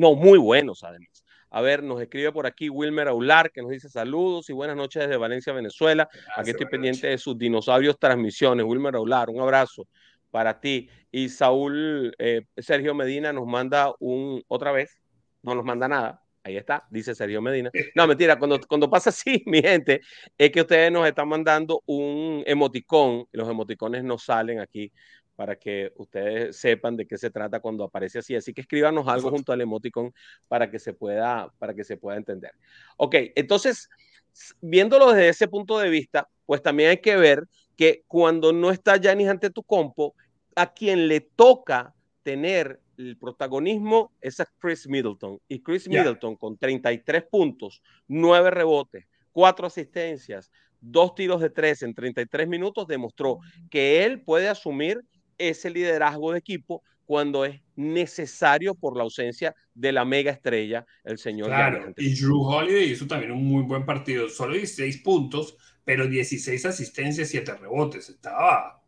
No, 0.00 0.14
muy 0.14 0.38
buenos 0.38 0.82
además. 0.82 1.26
A 1.50 1.60
ver, 1.60 1.82
nos 1.82 2.00
escribe 2.00 2.32
por 2.32 2.46
aquí 2.46 2.70
Wilmer 2.70 3.08
Aular, 3.08 3.50
que 3.52 3.60
nos 3.60 3.70
dice 3.70 3.90
saludos 3.90 4.48
y 4.48 4.54
buenas 4.54 4.74
noches 4.74 5.02
desde 5.02 5.18
Valencia, 5.18 5.52
Venezuela. 5.52 6.08
aquí 6.34 6.52
estoy 6.52 6.64
pendiente 6.68 7.08
de 7.08 7.18
sus 7.18 7.36
dinosaurios 7.36 7.98
transmisiones. 7.98 8.64
Wilmer 8.64 8.94
Aular, 8.94 9.28
un 9.28 9.42
abrazo 9.42 9.86
para 10.30 10.58
ti. 10.58 10.88
Y 11.12 11.28
Saúl, 11.28 12.14
eh, 12.18 12.46
Sergio 12.56 12.94
Medina 12.94 13.30
nos 13.34 13.46
manda 13.46 13.92
un, 13.98 14.42
otra 14.48 14.72
vez, 14.72 14.98
no 15.42 15.54
nos 15.54 15.66
manda 15.66 15.86
nada. 15.86 16.22
Ahí 16.42 16.56
está, 16.56 16.86
dice 16.90 17.14
Sergio 17.14 17.42
Medina. 17.42 17.70
No, 17.94 18.06
mentira, 18.06 18.38
cuando, 18.38 18.58
cuando 18.66 18.88
pasa 18.88 19.10
así, 19.10 19.42
mi 19.46 19.60
gente, 19.60 20.00
es 20.38 20.50
que 20.50 20.62
ustedes 20.62 20.90
nos 20.90 21.06
están 21.06 21.28
mandando 21.28 21.82
un 21.84 22.42
emoticón 22.46 23.26
y 23.30 23.36
los 23.36 23.50
emoticones 23.50 24.02
no 24.02 24.16
salen 24.16 24.60
aquí 24.60 24.90
para 25.40 25.56
que 25.56 25.90
ustedes 25.96 26.54
sepan 26.54 26.98
de 26.98 27.06
qué 27.06 27.16
se 27.16 27.30
trata 27.30 27.60
cuando 27.60 27.84
aparece 27.84 28.18
así. 28.18 28.36
Así 28.36 28.52
que 28.52 28.60
escríbanos 28.60 29.08
algo 29.08 29.30
junto 29.30 29.54
al 29.54 29.62
emoticon 29.62 30.12
para 30.48 30.70
que 30.70 30.78
se 30.78 30.92
pueda, 30.92 31.50
para 31.58 31.72
que 31.72 31.82
se 31.82 31.96
pueda 31.96 32.18
entender. 32.18 32.50
Ok, 32.98 33.14
entonces, 33.34 33.88
viéndolo 34.60 35.10
desde 35.12 35.30
ese 35.30 35.48
punto 35.48 35.78
de 35.78 35.88
vista, 35.88 36.28
pues 36.44 36.60
también 36.60 36.90
hay 36.90 36.98
que 36.98 37.16
ver 37.16 37.48
que 37.74 38.04
cuando 38.06 38.52
no 38.52 38.70
está 38.70 39.00
Janis 39.02 39.28
ante 39.28 39.48
tu 39.48 39.62
compo, 39.62 40.14
a 40.56 40.74
quien 40.74 41.08
le 41.08 41.22
toca 41.22 41.94
tener 42.22 42.78
el 42.98 43.16
protagonismo 43.16 44.12
es 44.20 44.40
a 44.40 44.46
Chris 44.58 44.86
Middleton. 44.86 45.40
Y 45.48 45.62
Chris 45.62 45.88
Middleton 45.88 46.36
con 46.36 46.58
33 46.58 47.24
puntos, 47.30 47.82
9 48.08 48.50
rebotes, 48.50 49.06
4 49.32 49.68
asistencias, 49.68 50.50
2 50.82 51.14
tiros 51.14 51.40
de 51.40 51.48
3 51.48 51.82
en 51.84 51.94
33 51.94 52.46
minutos, 52.46 52.86
demostró 52.86 53.38
que 53.70 54.04
él 54.04 54.20
puede 54.20 54.50
asumir 54.50 55.02
ese 55.40 55.70
liderazgo 55.70 56.32
de 56.32 56.38
equipo 56.38 56.82
cuando 57.06 57.44
es 57.44 57.60
necesario 57.74 58.74
por 58.74 58.96
la 58.96 59.02
ausencia 59.02 59.56
de 59.74 59.90
la 59.90 60.04
mega 60.04 60.30
estrella, 60.30 60.86
el 61.02 61.18
señor. 61.18 61.48
Claro, 61.48 61.92
y 61.96 62.14
Drew 62.14 62.40
Holiday 62.40 62.92
hizo 62.92 63.06
también 63.06 63.32
un 63.32 63.44
muy 63.44 63.64
buen 63.64 63.84
partido, 63.84 64.28
solo 64.28 64.54
16 64.54 64.98
puntos, 64.98 65.56
pero 65.84 66.06
16 66.06 66.66
asistencias, 66.66 67.28
7 67.28 67.56
rebotes, 67.56 68.10
estaba 68.10 68.80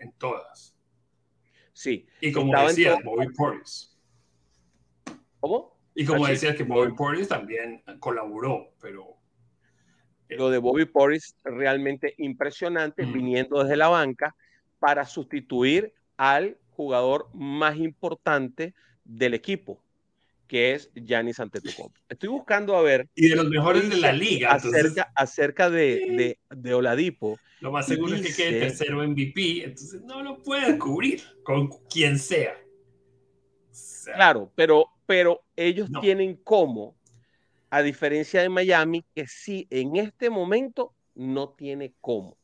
en 0.00 0.10
todas. 0.12 0.74
Sí. 1.72 2.06
Y 2.20 2.32
como 2.32 2.60
decía, 2.66 2.98
Bobby 3.04 3.28
Portis. 3.36 3.96
¿Cómo? 5.38 5.78
Y 5.94 6.04
como 6.04 6.26
ah, 6.26 6.30
decía 6.30 6.56
que 6.56 6.64
Bobby 6.64 6.92
Portis 6.94 7.28
también 7.28 7.82
colaboró, 8.00 8.74
pero 8.80 9.16
Lo 10.28 10.50
de 10.50 10.58
Bobby 10.58 10.86
Porris 10.86 11.36
realmente 11.44 12.14
impresionante, 12.18 13.04
viniendo 13.04 13.62
desde 13.62 13.76
la 13.76 13.88
banca 13.88 14.34
para 14.80 15.04
sustituir 15.04 15.92
al 16.16 16.56
jugador 16.70 17.28
más 17.34 17.76
importante 17.76 18.74
del 19.04 19.34
equipo, 19.34 19.80
que 20.48 20.72
es 20.72 20.90
Giannis 20.94 21.38
Antetokounmpo. 21.38 22.00
Estoy 22.08 22.30
buscando 22.30 22.76
a 22.76 22.82
ver 22.82 23.08
y 23.14 23.28
de 23.28 23.36
los 23.36 23.48
mejores 23.48 23.88
de 23.88 23.96
la 23.98 24.12
liga 24.12 24.52
acerca, 24.52 25.12
acerca 25.14 25.70
de, 25.70 26.38
de, 26.50 26.74
Oladipo. 26.74 27.38
Lo 27.60 27.70
más 27.70 27.86
seguro 27.86 28.14
es 28.14 28.22
que 28.26 28.42
quede 28.42 28.60
tercero 28.60 29.06
MVP, 29.06 29.64
entonces 29.64 30.02
no 30.02 30.22
lo 30.22 30.42
puede 30.42 30.78
cubrir 30.78 31.22
con 31.44 31.68
quien 31.90 32.18
sea. 32.18 32.56
claro, 34.14 34.50
pero, 34.54 34.86
pero 35.06 35.42
ellos 35.56 35.90
tienen 36.00 36.36
como, 36.36 36.96
a 37.68 37.82
diferencia 37.82 38.40
de 38.40 38.48
Miami, 38.48 39.04
que 39.14 39.26
sí, 39.26 39.66
en 39.70 39.96
este 39.96 40.30
momento 40.30 40.94
no 41.14 41.50
tiene 41.50 41.92
cómo. 42.00 42.39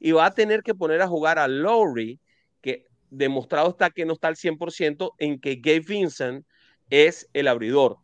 Y 0.00 0.12
va 0.12 0.26
a 0.26 0.34
tener 0.34 0.62
que 0.62 0.74
poner 0.74 1.00
a 1.02 1.06
jugar 1.06 1.38
a 1.38 1.46
Lowry, 1.46 2.18
que 2.60 2.86
demostrado 3.10 3.70
está 3.70 3.90
que 3.90 4.04
no 4.04 4.14
está 4.14 4.28
al 4.28 4.36
100% 4.36 5.12
en 5.18 5.38
que 5.38 5.56
Gabe 5.56 5.80
Vincent 5.80 6.44
es 6.88 7.28
el 7.32 7.46
abridor. 7.46 7.98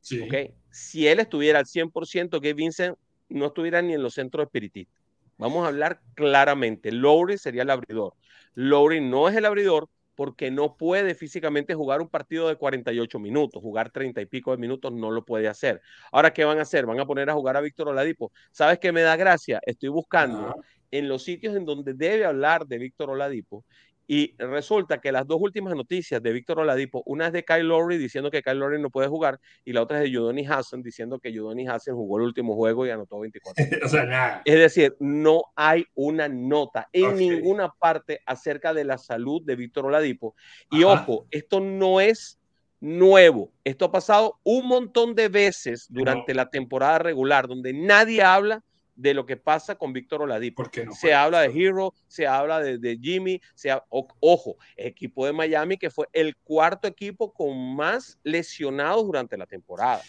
Si 0.00 1.06
él 1.06 1.20
estuviera 1.20 1.58
al 1.58 1.66
100%, 1.66 2.40
Gabe 2.40 2.52
Vincent 2.52 2.98
no 3.28 3.46
estuviera 3.46 3.80
ni 3.80 3.94
en 3.94 4.02
los 4.02 4.14
centros 4.14 4.44
espiritistas. 4.44 5.00
Vamos 5.38 5.64
a 5.64 5.68
hablar 5.68 6.00
claramente. 6.14 6.92
Lowry 6.92 7.38
sería 7.38 7.62
el 7.62 7.70
abridor. 7.70 8.14
Lowry 8.54 9.00
no 9.00 9.28
es 9.28 9.36
el 9.36 9.44
abridor 9.44 9.88
porque 10.14 10.50
no 10.50 10.76
puede 10.78 11.14
físicamente 11.14 11.74
jugar 11.74 12.00
un 12.00 12.08
partido 12.08 12.48
de 12.48 12.56
48 12.56 13.18
minutos, 13.18 13.60
jugar 13.60 13.90
30 13.90 14.22
y 14.22 14.26
pico 14.26 14.50
de 14.50 14.56
minutos 14.56 14.90
no 14.92 15.10
lo 15.10 15.24
puede 15.26 15.46
hacer. 15.46 15.82
Ahora, 16.10 16.32
¿qué 16.32 16.44
van 16.44 16.58
a 16.58 16.62
hacer? 16.62 16.86
Van 16.86 16.98
a 16.98 17.04
poner 17.04 17.28
a 17.28 17.34
jugar 17.34 17.56
a 17.58 17.60
Víctor 17.60 17.88
Oladipo. 17.88 18.32
¿Sabes 18.50 18.78
qué 18.78 18.92
me 18.92 19.02
da 19.02 19.14
gracia? 19.16 19.60
Estoy 19.66 19.90
buscando 19.90 20.54
en 20.90 21.08
los 21.08 21.24
sitios 21.24 21.56
en 21.56 21.64
donde 21.64 21.94
debe 21.94 22.24
hablar 22.24 22.66
de 22.66 22.78
Víctor 22.78 23.10
Oladipo 23.10 23.64
y 24.08 24.36
resulta 24.38 24.98
que 24.98 25.10
las 25.10 25.26
dos 25.26 25.38
últimas 25.40 25.74
noticias 25.74 26.22
de 26.22 26.32
Víctor 26.32 26.60
Oladipo, 26.60 27.02
una 27.06 27.26
es 27.26 27.32
de 27.32 27.44
Kyle 27.44 27.66
Lowry 27.66 27.98
diciendo 27.98 28.30
que 28.30 28.42
Kyle 28.42 28.58
Lowry 28.58 28.80
no 28.80 28.90
puede 28.90 29.08
jugar 29.08 29.40
y 29.64 29.72
la 29.72 29.82
otra 29.82 29.98
es 29.98 30.04
de 30.04 30.16
Judoni 30.16 30.46
Hassan 30.46 30.82
diciendo 30.82 31.18
que 31.18 31.36
Judoni 31.36 31.66
Hassan 31.66 31.96
jugó 31.96 32.18
el 32.18 32.24
último 32.24 32.54
juego 32.54 32.86
y 32.86 32.90
anotó 32.90 33.18
24. 33.18 33.64
o 33.84 33.88
sea, 33.88 34.04
nada. 34.04 34.42
Es 34.44 34.54
decir, 34.54 34.96
no 35.00 35.42
hay 35.56 35.84
una 35.94 36.28
nota 36.28 36.88
en 36.92 37.16
ninguna 37.16 37.68
parte 37.68 38.20
acerca 38.26 38.72
de 38.72 38.84
la 38.84 38.98
salud 38.98 39.42
de 39.44 39.56
Víctor 39.56 39.86
Oladipo. 39.86 40.36
Y 40.70 40.84
ojo, 40.84 41.26
esto 41.30 41.60
no 41.60 42.00
es 42.00 42.38
nuevo. 42.80 43.50
Esto 43.64 43.86
ha 43.86 43.92
pasado 43.92 44.38
un 44.44 44.68
montón 44.68 45.16
de 45.16 45.28
veces 45.28 45.86
durante 45.88 46.32
la 46.34 46.48
temporada 46.48 46.98
regular 46.98 47.48
donde 47.48 47.72
nadie 47.72 48.22
habla 48.22 48.62
de 48.96 49.14
lo 49.14 49.26
que 49.26 49.36
pasa 49.36 49.76
con 49.76 49.92
Víctor 49.92 50.22
Oladipo. 50.22 50.64
No 50.84 50.92
se 50.92 51.14
habla 51.14 51.42
de 51.42 51.48
Hero, 51.48 51.94
se 52.08 52.26
habla 52.26 52.60
de, 52.60 52.98
Jimmy, 53.00 53.40
se 53.54 53.70
ojo, 53.88 54.56
equipo 54.76 55.26
de 55.26 55.32
Miami 55.32 55.76
que 55.76 55.90
fue 55.90 56.06
el 56.12 56.36
cuarto 56.36 56.88
equipo 56.88 57.32
con 57.32 57.76
más 57.76 58.18
lesionados 58.24 59.04
durante 59.06 59.36
la 59.36 59.46
temporada. 59.46 60.02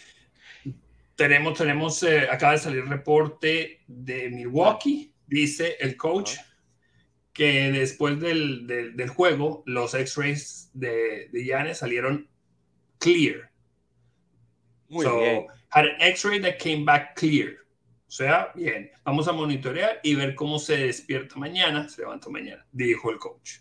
Tenemos, 1.14 1.58
tenemos, 1.58 2.02
eh, 2.02 2.28
acaba 2.30 2.52
de 2.52 2.58
salir 2.58 2.84
reporte 2.86 3.80
de 3.86 4.30
Milwaukee, 4.30 5.12
dice 5.26 5.76
el 5.80 5.96
coach, 5.96 6.36
que 7.32 7.70
después 7.70 8.18
del, 8.20 8.66
del, 8.66 9.08
juego 9.08 9.62
los 9.66 9.94
X-rays 9.94 10.70
de, 10.74 11.28
de 11.30 11.74
salieron 11.74 12.28
clear. 12.98 13.50
Muy 14.88 15.06
bien. 15.06 15.46
Had 15.70 15.84
an 15.84 16.00
X-ray 16.00 16.40
that 16.40 16.58
came 16.58 16.84
back 16.84 17.14
clear. 17.14 17.58
O 18.08 18.10
sea, 18.10 18.52
bien, 18.54 18.90
vamos 19.04 19.28
a 19.28 19.32
monitorear 19.32 20.00
y 20.02 20.14
ver 20.14 20.34
cómo 20.34 20.58
se 20.58 20.78
despierta 20.78 21.36
mañana, 21.36 21.86
se 21.90 22.00
levanta 22.00 22.30
mañana, 22.30 22.66
dijo 22.72 23.10
el 23.10 23.18
coach. 23.18 23.58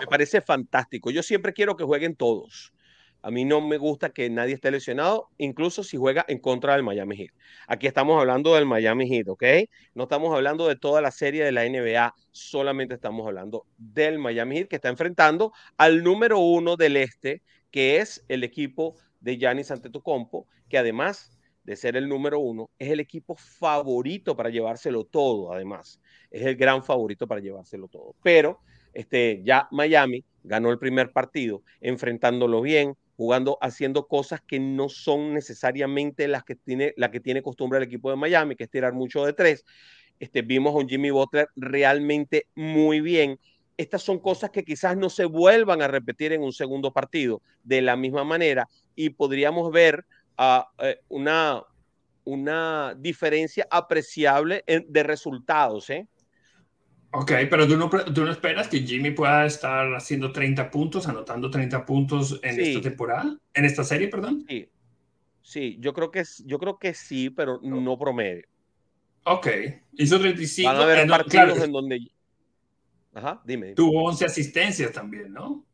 Me 0.00 0.06
parece 0.06 0.40
fantástico. 0.40 1.10
Yo 1.10 1.22
siempre 1.22 1.52
quiero 1.52 1.76
que 1.76 1.84
jueguen 1.84 2.16
todos. 2.16 2.72
A 3.20 3.30
mí 3.30 3.44
no 3.44 3.60
me 3.60 3.76
gusta 3.76 4.10
que 4.10 4.30
nadie 4.30 4.54
esté 4.54 4.70
lesionado, 4.70 5.28
incluso 5.36 5.84
si 5.84 5.98
juega 5.98 6.24
en 6.28 6.38
contra 6.38 6.72
del 6.72 6.82
Miami 6.82 7.16
Heat. 7.16 7.30
Aquí 7.66 7.86
estamos 7.86 8.18
hablando 8.18 8.54
del 8.54 8.64
Miami 8.64 9.06
Heat, 9.06 9.28
¿ok? 9.28 9.44
No 9.92 10.04
estamos 10.04 10.34
hablando 10.34 10.66
de 10.66 10.76
toda 10.76 11.02
la 11.02 11.10
serie 11.10 11.44
de 11.44 11.52
la 11.52 11.68
NBA, 11.68 12.14
solamente 12.30 12.94
estamos 12.94 13.26
hablando 13.26 13.66
del 13.76 14.18
Miami 14.18 14.56
Heat 14.56 14.68
que 14.68 14.76
está 14.76 14.88
enfrentando 14.88 15.52
al 15.76 16.02
número 16.02 16.38
uno 16.38 16.76
del 16.76 16.96
este, 16.96 17.42
que 17.70 17.98
es 17.98 18.24
el 18.28 18.42
equipo 18.42 18.94
de 19.20 19.36
Giannis 19.36 19.70
Antetokounmpo, 19.70 20.46
que 20.68 20.78
además 20.78 21.37
de 21.68 21.76
ser 21.76 21.96
el 21.96 22.08
número 22.08 22.40
uno, 22.40 22.70
es 22.78 22.90
el 22.90 22.98
equipo 22.98 23.36
favorito 23.36 24.34
para 24.34 24.48
llevárselo 24.48 25.04
todo, 25.04 25.52
además. 25.52 26.00
Es 26.30 26.46
el 26.46 26.56
gran 26.56 26.82
favorito 26.82 27.26
para 27.26 27.42
llevárselo 27.42 27.88
todo. 27.88 28.14
Pero 28.22 28.60
este, 28.94 29.42
ya 29.44 29.68
Miami 29.70 30.24
ganó 30.42 30.70
el 30.70 30.78
primer 30.78 31.12
partido, 31.12 31.62
enfrentándolo 31.82 32.62
bien, 32.62 32.96
jugando, 33.18 33.58
haciendo 33.60 34.06
cosas 34.06 34.40
que 34.40 34.58
no 34.58 34.88
son 34.88 35.34
necesariamente 35.34 36.26
las 36.26 36.42
que 36.42 36.54
tiene, 36.54 36.94
la 36.96 37.10
que 37.10 37.20
tiene 37.20 37.42
costumbre 37.42 37.76
el 37.76 37.84
equipo 37.84 38.08
de 38.08 38.16
Miami, 38.16 38.56
que 38.56 38.64
es 38.64 38.70
tirar 38.70 38.94
mucho 38.94 39.26
de 39.26 39.34
tres. 39.34 39.66
Este, 40.18 40.40
vimos 40.40 40.74
a 40.74 40.78
un 40.78 40.88
Jimmy 40.88 41.10
Butler 41.10 41.48
realmente 41.54 42.46
muy 42.54 43.02
bien. 43.02 43.38
Estas 43.76 44.00
son 44.00 44.20
cosas 44.20 44.48
que 44.48 44.64
quizás 44.64 44.96
no 44.96 45.10
se 45.10 45.26
vuelvan 45.26 45.82
a 45.82 45.86
repetir 45.88 46.32
en 46.32 46.42
un 46.42 46.54
segundo 46.54 46.94
partido 46.94 47.42
de 47.62 47.82
la 47.82 47.94
misma 47.94 48.24
manera 48.24 48.66
y 48.96 49.10
podríamos 49.10 49.70
ver 49.70 50.06
a 50.38 50.70
eh, 50.78 51.00
una, 51.08 51.62
una 52.24 52.94
diferencia 52.96 53.66
apreciable 53.70 54.64
de 54.66 55.02
resultados. 55.02 55.90
¿eh? 55.90 56.06
Ok, 57.10 57.32
pero 57.50 57.66
tú 57.66 57.76
no, 57.76 57.90
tú 57.90 58.24
no 58.24 58.30
esperas 58.30 58.68
que 58.68 58.80
Jimmy 58.80 59.10
pueda 59.10 59.46
estar 59.46 59.92
haciendo 59.94 60.30
30 60.30 60.70
puntos, 60.70 61.08
anotando 61.08 61.50
30 61.50 61.84
puntos 61.84 62.38
en 62.42 62.60
esta 62.60 62.80
temporada, 62.80 63.36
en 63.54 63.64
esta 63.64 63.82
serie, 63.82 64.08
perdón. 64.08 64.44
Sí, 64.48 64.68
sí 65.42 65.76
yo, 65.80 65.92
creo 65.92 66.10
que, 66.10 66.22
yo 66.44 66.58
creo 66.58 66.78
que 66.78 66.94
sí, 66.94 67.30
pero 67.30 67.60
no 67.62 67.98
promedio. 67.98 68.46
Ok, 69.24 69.48
hizo 69.92 70.18
35. 70.18 70.70
Van 70.70 70.80
a 70.80 70.84
haber 70.84 71.08
partidos 71.08 71.62
en 71.62 71.72
donde... 71.72 72.00
Ajá, 73.12 73.42
dime. 73.44 73.74
Tuvo 73.74 74.04
11 74.04 74.26
asistencias 74.26 74.92
también, 74.92 75.32
¿no? 75.32 75.66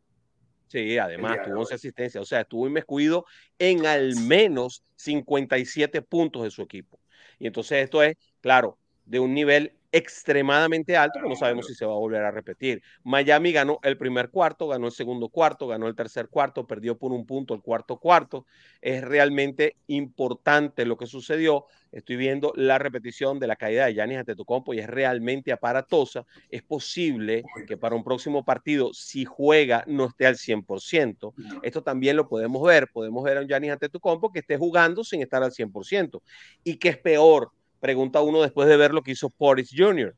Sí, 0.75 0.99
además 0.99 1.38
tuvo 1.45 1.61
11 1.61 1.76
asistencias, 1.76 2.21
o 2.21 2.25
sea, 2.25 2.40
estuvo 2.40 2.66
inmiscuido 2.66 3.26
en 3.61 3.87
al 3.87 4.16
menos 4.16 4.83
57 4.97 6.02
puntos 6.02 6.43
de 6.43 6.50
su 6.50 6.62
equipo. 6.62 6.99
Y 7.38 7.47
entonces 7.47 7.85
esto 7.85 8.02
es, 8.02 8.16
claro, 8.40 8.76
de 9.04 9.21
un 9.21 9.35
nivel 9.35 9.75
extremadamente 9.94 10.96
alto 10.96 11.20
que 11.22 11.28
no 11.28 11.36
sabemos 11.36 11.68
si 11.68 11.74
se 11.74 11.86
va 11.86 11.92
a 11.92 11.98
volver 11.98 12.24
a 12.24 12.32
repetir. 12.32 12.82
Miami 13.04 13.52
ganó 13.52 13.78
el 13.84 13.96
primer 13.96 14.28
cuarto, 14.28 14.66
ganó 14.66 14.86
el 14.86 14.92
segundo 14.92 15.28
cuarto, 15.28 15.68
ganó 15.68 15.86
el 15.86 15.94
tercer 15.94 16.28
cuarto, 16.28 16.66
perdió 16.66 16.98
por 16.98 17.12
un 17.12 17.24
punto 17.24 17.54
el 17.54 17.62
cuarto 17.62 17.98
cuarto. 17.98 18.44
Es 18.80 19.04
realmente 19.04 19.76
importante 19.86 20.84
lo 20.84 20.96
que 20.96 21.06
sucedió. 21.06 21.66
Estoy 21.92 22.16
viendo 22.16 22.52
la 22.56 22.76
repetición 22.76 23.38
de 23.38 23.46
la 23.46 23.54
caída 23.54 23.86
de 23.86 23.94
Yanis 23.94 24.18
Antetokounmpo 24.18 24.74
y 24.74 24.80
es 24.80 24.88
realmente 24.88 25.52
aparatosa. 25.52 26.26
Es 26.50 26.64
posible 26.64 27.44
que 27.68 27.76
para 27.76 27.94
un 27.94 28.02
próximo 28.02 28.44
partido, 28.44 28.92
si 28.92 29.24
juega, 29.24 29.84
no 29.86 30.06
esté 30.06 30.26
al 30.26 30.34
100%. 30.34 31.32
Esto 31.62 31.84
también 31.84 32.16
lo 32.16 32.28
podemos 32.28 32.60
ver. 32.66 32.88
Podemos 32.92 33.22
ver 33.22 33.38
a 33.38 33.42
un 33.42 33.46
Yanis 33.46 33.70
Antetokounmpo 33.70 34.32
que 34.32 34.40
esté 34.40 34.56
jugando 34.56 35.04
sin 35.04 35.22
estar 35.22 35.44
al 35.44 35.52
100%. 35.52 36.20
Y 36.64 36.78
que 36.78 36.88
es 36.88 36.98
peor, 36.98 37.52
pregunta 37.81 38.21
uno 38.23 38.43
después 38.43 38.69
de 38.69 38.76
ver 38.76 38.93
lo 38.93 39.02
que 39.02 39.12
hizo 39.12 39.31
Portis 39.31 39.71
Jr. 39.76 40.14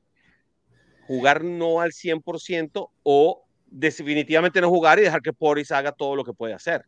Jugar 1.07 1.45
no 1.45 1.81
al 1.81 1.93
100% 1.93 2.91
o 3.03 3.45
definitivamente 3.67 4.61
no 4.61 4.69
jugar 4.69 4.99
y 4.99 5.03
dejar 5.03 5.23
que 5.23 5.33
Portis 5.33 5.73
haga 5.73 5.93
todo 5.93 6.17
lo 6.17 6.25
que 6.25 6.33
puede 6.33 6.55
hacer. 6.55 6.85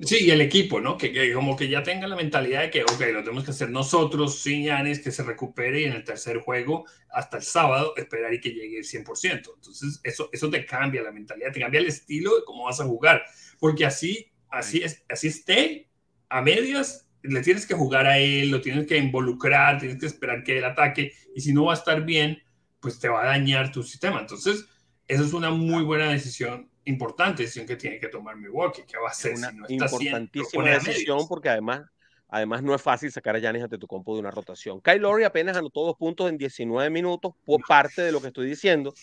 Sí, 0.00 0.24
y 0.24 0.30
el 0.30 0.40
equipo, 0.40 0.80
¿no? 0.80 0.96
Que, 0.96 1.34
como 1.34 1.54
que 1.54 1.68
ya 1.68 1.82
tenga 1.82 2.08
la 2.08 2.16
mentalidad 2.16 2.62
de 2.62 2.70
que, 2.70 2.82
ok, 2.82 3.00
lo 3.12 3.22
tenemos 3.22 3.44
que 3.44 3.50
hacer 3.50 3.68
nosotros, 3.68 4.38
sin 4.38 4.64
Yanis, 4.64 5.00
que 5.00 5.10
se 5.10 5.22
recupere 5.22 5.82
y 5.82 5.84
en 5.84 5.92
el 5.92 6.02
tercer 6.02 6.38
juego, 6.38 6.86
hasta 7.10 7.36
el 7.36 7.42
sábado, 7.42 7.92
esperar 7.96 8.32
y 8.32 8.40
que 8.40 8.52
llegue 8.52 8.78
el 8.78 8.84
100%. 8.84 9.32
Entonces, 9.34 10.00
eso, 10.02 10.30
eso 10.32 10.48
te 10.48 10.64
cambia 10.64 11.02
la 11.02 11.12
mentalidad, 11.12 11.52
te 11.52 11.60
cambia 11.60 11.80
el 11.80 11.88
estilo 11.88 12.36
de 12.36 12.44
cómo 12.46 12.64
vas 12.64 12.80
a 12.80 12.84
jugar. 12.84 13.22
Porque 13.58 13.84
así, 13.84 14.32
así, 14.48 14.82
es, 14.82 15.04
así 15.10 15.28
esté 15.28 15.90
a 16.30 16.40
medias, 16.40 17.06
le 17.22 17.40
tienes 17.42 17.66
que 17.66 17.74
jugar 17.74 18.06
a 18.06 18.18
él, 18.18 18.50
lo 18.50 18.60
tienes 18.60 18.86
que 18.86 18.98
involucrar, 18.98 19.78
tienes 19.78 19.98
que 19.98 20.06
esperar 20.06 20.42
que 20.42 20.58
él 20.58 20.64
ataque, 20.64 21.12
y 21.34 21.40
si 21.40 21.52
no 21.52 21.66
va 21.66 21.72
a 21.72 21.76
estar 21.76 22.04
bien, 22.04 22.42
pues 22.80 22.98
te 22.98 23.08
va 23.08 23.22
a 23.22 23.26
dañar 23.26 23.70
tu 23.70 23.82
sistema. 23.82 24.20
Entonces, 24.20 24.66
esa 25.06 25.22
es 25.22 25.32
una 25.32 25.50
muy 25.50 25.84
buena 25.84 26.08
decisión, 26.08 26.68
importante 26.84 27.44
decisión 27.44 27.66
que 27.66 27.76
tiene 27.76 27.98
que 27.98 28.08
tomar 28.08 28.36
Milwaukee, 28.36 28.82
que 28.82 28.98
va 28.98 29.10
a 29.10 29.14
ser 29.14 29.34
una 29.34 29.50
si 29.50 29.56
no 29.56 29.66
importantísima 29.68 30.70
decisión 30.70 31.28
porque 31.28 31.48
además, 31.48 31.82
además 32.28 32.62
no 32.62 32.74
es 32.74 32.82
fácil 32.82 33.12
sacar 33.12 33.36
a 33.36 33.38
Giannis 33.38 33.62
ante 33.62 33.78
tu 33.78 33.86
compo 33.86 34.14
de 34.14 34.20
una 34.20 34.30
rotación. 34.30 34.80
Kyle 34.80 35.00
Lowry 35.00 35.24
apenas 35.24 35.56
anotó 35.56 35.84
dos 35.84 35.96
puntos 35.96 36.28
en 36.28 36.38
19 36.38 36.90
minutos, 36.90 37.34
por 37.44 37.60
parte 37.66 38.02
de 38.02 38.10
lo 38.10 38.20
que 38.20 38.28
estoy 38.28 38.48
diciendo. 38.48 38.94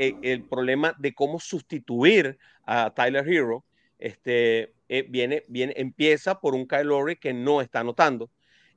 Eh, 0.00 0.14
el 0.22 0.44
problema 0.44 0.94
de 0.96 1.12
cómo 1.12 1.40
sustituir 1.40 2.38
a 2.64 2.94
Tyler 2.94 3.28
Hero 3.28 3.64
este, 3.98 4.74
eh, 4.88 5.06
viene, 5.08 5.44
viene, 5.48 5.74
empieza 5.76 6.40
por 6.40 6.54
un 6.54 6.66
Kyle 6.66 6.84
Lowry 6.84 7.16
que 7.16 7.32
no 7.32 7.60
está 7.60 7.80
anotando. 7.80 8.30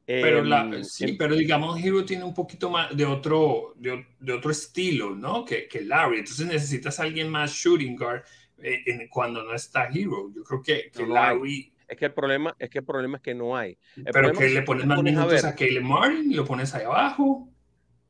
Pero 0.06 0.44
la, 0.44 0.84
sí, 0.84 1.14
pero 1.14 1.36
digamos, 1.36 1.82
Hero 1.82 2.04
tiene 2.04 2.26
un 2.26 2.34
poquito 2.34 2.70
más 2.70 2.96
de 2.96 3.06
otro, 3.06 3.74
de, 3.78 4.06
de 4.20 4.34
otro 4.34 4.52
estilo, 4.52 5.16
¿no? 5.16 5.46
Que, 5.46 5.70
que, 5.70 5.82
Larry. 5.82 6.20
Entonces 6.20 6.48
necesitas 6.48 7.00
a 7.00 7.04
alguien 7.04 7.30
más 7.30 7.54
shooting 7.54 7.96
guard 7.96 8.24
en, 8.58 9.08
cuando 9.08 9.42
no 9.44 9.54
está 9.54 9.88
Hero. 9.88 10.30
Yo 10.36 10.44
creo 10.44 10.62
que, 10.62 10.92
que 10.92 11.06
Larry 11.06 11.72
es 11.92 11.98
que 11.98 12.06
el 12.06 12.14
problema 12.14 12.56
es 12.58 12.70
que 12.70 12.80
el 12.80 12.86
problema 12.86 13.18
es 13.18 13.24
que 13.24 13.36
no 13.36 13.56
hay. 13.56 13.78
Pero 14.14 14.32
que 14.32 14.48
le 14.48 14.62
pones 14.62 14.86
más 14.86 15.04
minutos 15.04 15.44
a, 15.44 15.50
a 15.50 15.56
Caleb 15.56 15.84
Martin, 15.84 16.36
lo 16.38 16.46
pones 16.46 16.74
ahí 16.74 16.86
abajo. 16.86 17.50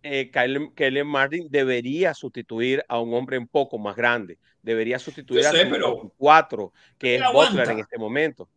Eh, 0.03 0.31
Caleb, 0.31 1.05
Martin 1.05 1.47
debería 1.49 2.13
sustituir 2.13 2.83
a 2.87 2.99
un 2.99 3.13
hombre 3.13 3.37
un 3.37 3.47
poco 3.47 3.77
más 3.77 3.95
grande. 3.95 4.37
Debería 4.61 4.97
sustituir 4.97 5.45
a 5.45 5.51
un 5.91 6.11
cuatro, 6.17 6.73
que 6.97 7.15
es 7.15 7.23
Butler 7.31 7.69
en 7.69 7.79
este 7.79 7.97
momento. 7.97 8.49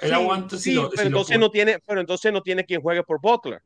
Él 0.00 0.12
aguanta 0.12 0.58
sí, 0.58 0.78
pero 0.94 1.06
entonces 1.06 1.38
no 1.38 1.50
tiene, 1.50 1.78
pero 1.86 2.00
entonces 2.00 2.32
no 2.32 2.42
tiene 2.42 2.64
quien 2.64 2.82
juegue 2.82 3.02
por 3.02 3.20
Butler. 3.20 3.62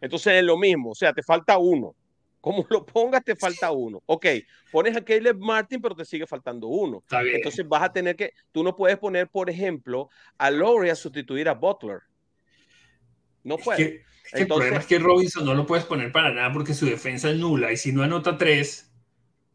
Entonces 0.00 0.34
es 0.34 0.44
lo 0.44 0.56
mismo, 0.56 0.90
o 0.90 0.94
sea, 0.94 1.12
te 1.12 1.22
falta 1.22 1.58
uno. 1.58 1.94
Como 2.40 2.64
lo 2.70 2.86
pongas, 2.86 3.24
te 3.24 3.34
falta 3.34 3.72
uno. 3.72 4.00
Ok, 4.06 4.26
pones 4.70 4.96
a 4.96 5.04
Caleb 5.04 5.38
Martin, 5.38 5.80
pero 5.82 5.94
te 5.94 6.04
sigue 6.04 6.26
faltando 6.26 6.68
uno. 6.68 7.02
Entonces 7.10 7.66
vas 7.66 7.82
a 7.82 7.92
tener 7.92 8.14
que, 8.16 8.32
tú 8.52 8.62
no 8.62 8.76
puedes 8.76 8.96
poner, 8.96 9.28
por 9.28 9.50
ejemplo, 9.50 10.08
a 10.38 10.50
Lowry 10.50 10.90
a 10.90 10.94
sustituir 10.94 11.48
a 11.48 11.54
Butler. 11.54 12.00
No 13.42 13.58
puedes. 13.58 14.02
El 14.32 14.46
problema 14.46 14.78
es 14.78 14.86
que 14.86 14.98
Robinson 14.98 15.44
no 15.44 15.54
lo 15.54 15.66
puedes 15.66 15.84
poner 15.84 16.12
para 16.12 16.32
nada 16.32 16.52
porque 16.52 16.74
su 16.74 16.86
defensa 16.86 17.30
es 17.30 17.36
nula 17.36 17.72
y 17.72 17.76
si 17.76 17.92
no 17.92 18.02
anota 18.02 18.36
tres, 18.36 18.90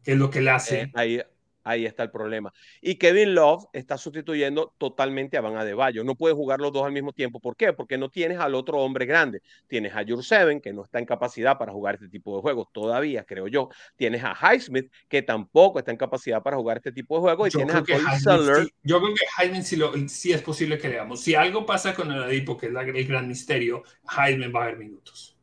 que 0.02 0.12
es 0.12 0.18
lo 0.18 0.30
que 0.30 0.40
le 0.40 0.50
hace. 0.50 0.80
Eh, 0.82 0.92
ahí, 0.94 1.20
Ahí 1.64 1.86
está 1.86 2.02
el 2.02 2.10
problema. 2.10 2.52
Y 2.80 2.96
Kevin 2.96 3.34
Love 3.34 3.64
está 3.72 3.96
sustituyendo 3.96 4.74
totalmente 4.78 5.38
a 5.38 5.40
Van 5.40 5.56
Adebayo. 5.56 6.04
No 6.04 6.14
puede 6.14 6.34
jugar 6.34 6.60
los 6.60 6.72
dos 6.72 6.84
al 6.84 6.92
mismo 6.92 7.12
tiempo. 7.12 7.40
¿Por 7.40 7.56
qué? 7.56 7.72
Porque 7.72 7.96
no 7.96 8.10
tienes 8.10 8.38
al 8.38 8.54
otro 8.54 8.78
hombre 8.78 9.06
grande. 9.06 9.42
Tienes 9.66 9.94
a 9.94 10.04
Seven, 10.22 10.60
que 10.60 10.72
no 10.72 10.84
está 10.84 10.98
en 10.98 11.06
capacidad 11.06 11.56
para 11.58 11.72
jugar 11.72 11.94
este 11.94 12.08
tipo 12.08 12.36
de 12.36 12.42
juegos 12.42 12.68
todavía, 12.72 13.24
creo 13.24 13.48
yo. 13.48 13.70
Tienes 13.96 14.22
a 14.22 14.34
Highsmith, 14.34 14.92
que 15.08 15.22
tampoco 15.22 15.78
está 15.78 15.90
en 15.90 15.96
capacidad 15.96 16.42
para 16.42 16.56
jugar 16.56 16.76
este 16.76 16.92
tipo 16.92 17.16
de 17.16 17.22
juegos. 17.22 17.48
Y 17.48 17.52
yo 17.52 17.58
tienes 17.58 17.74
a 17.74 17.80
Cody 17.80 18.70
yo 18.82 19.00
creo 19.00 19.14
que 19.14 19.44
Highsmith 19.44 20.08
sí, 20.08 20.32
es 20.32 20.42
posible 20.42 20.78
que 20.78 20.88
le 20.88 20.96
damos. 20.96 21.22
Si 21.22 21.34
algo 21.34 21.64
pasa 21.64 21.94
con 21.94 22.12
el 22.12 22.22
Adipo, 22.22 22.56
que 22.56 22.66
es 22.66 22.72
el 22.74 23.06
gran 23.06 23.26
misterio, 23.26 23.82
Highsmith 24.04 24.54
va 24.54 24.60
a 24.60 24.62
haber 24.64 24.76
minutos. 24.76 25.33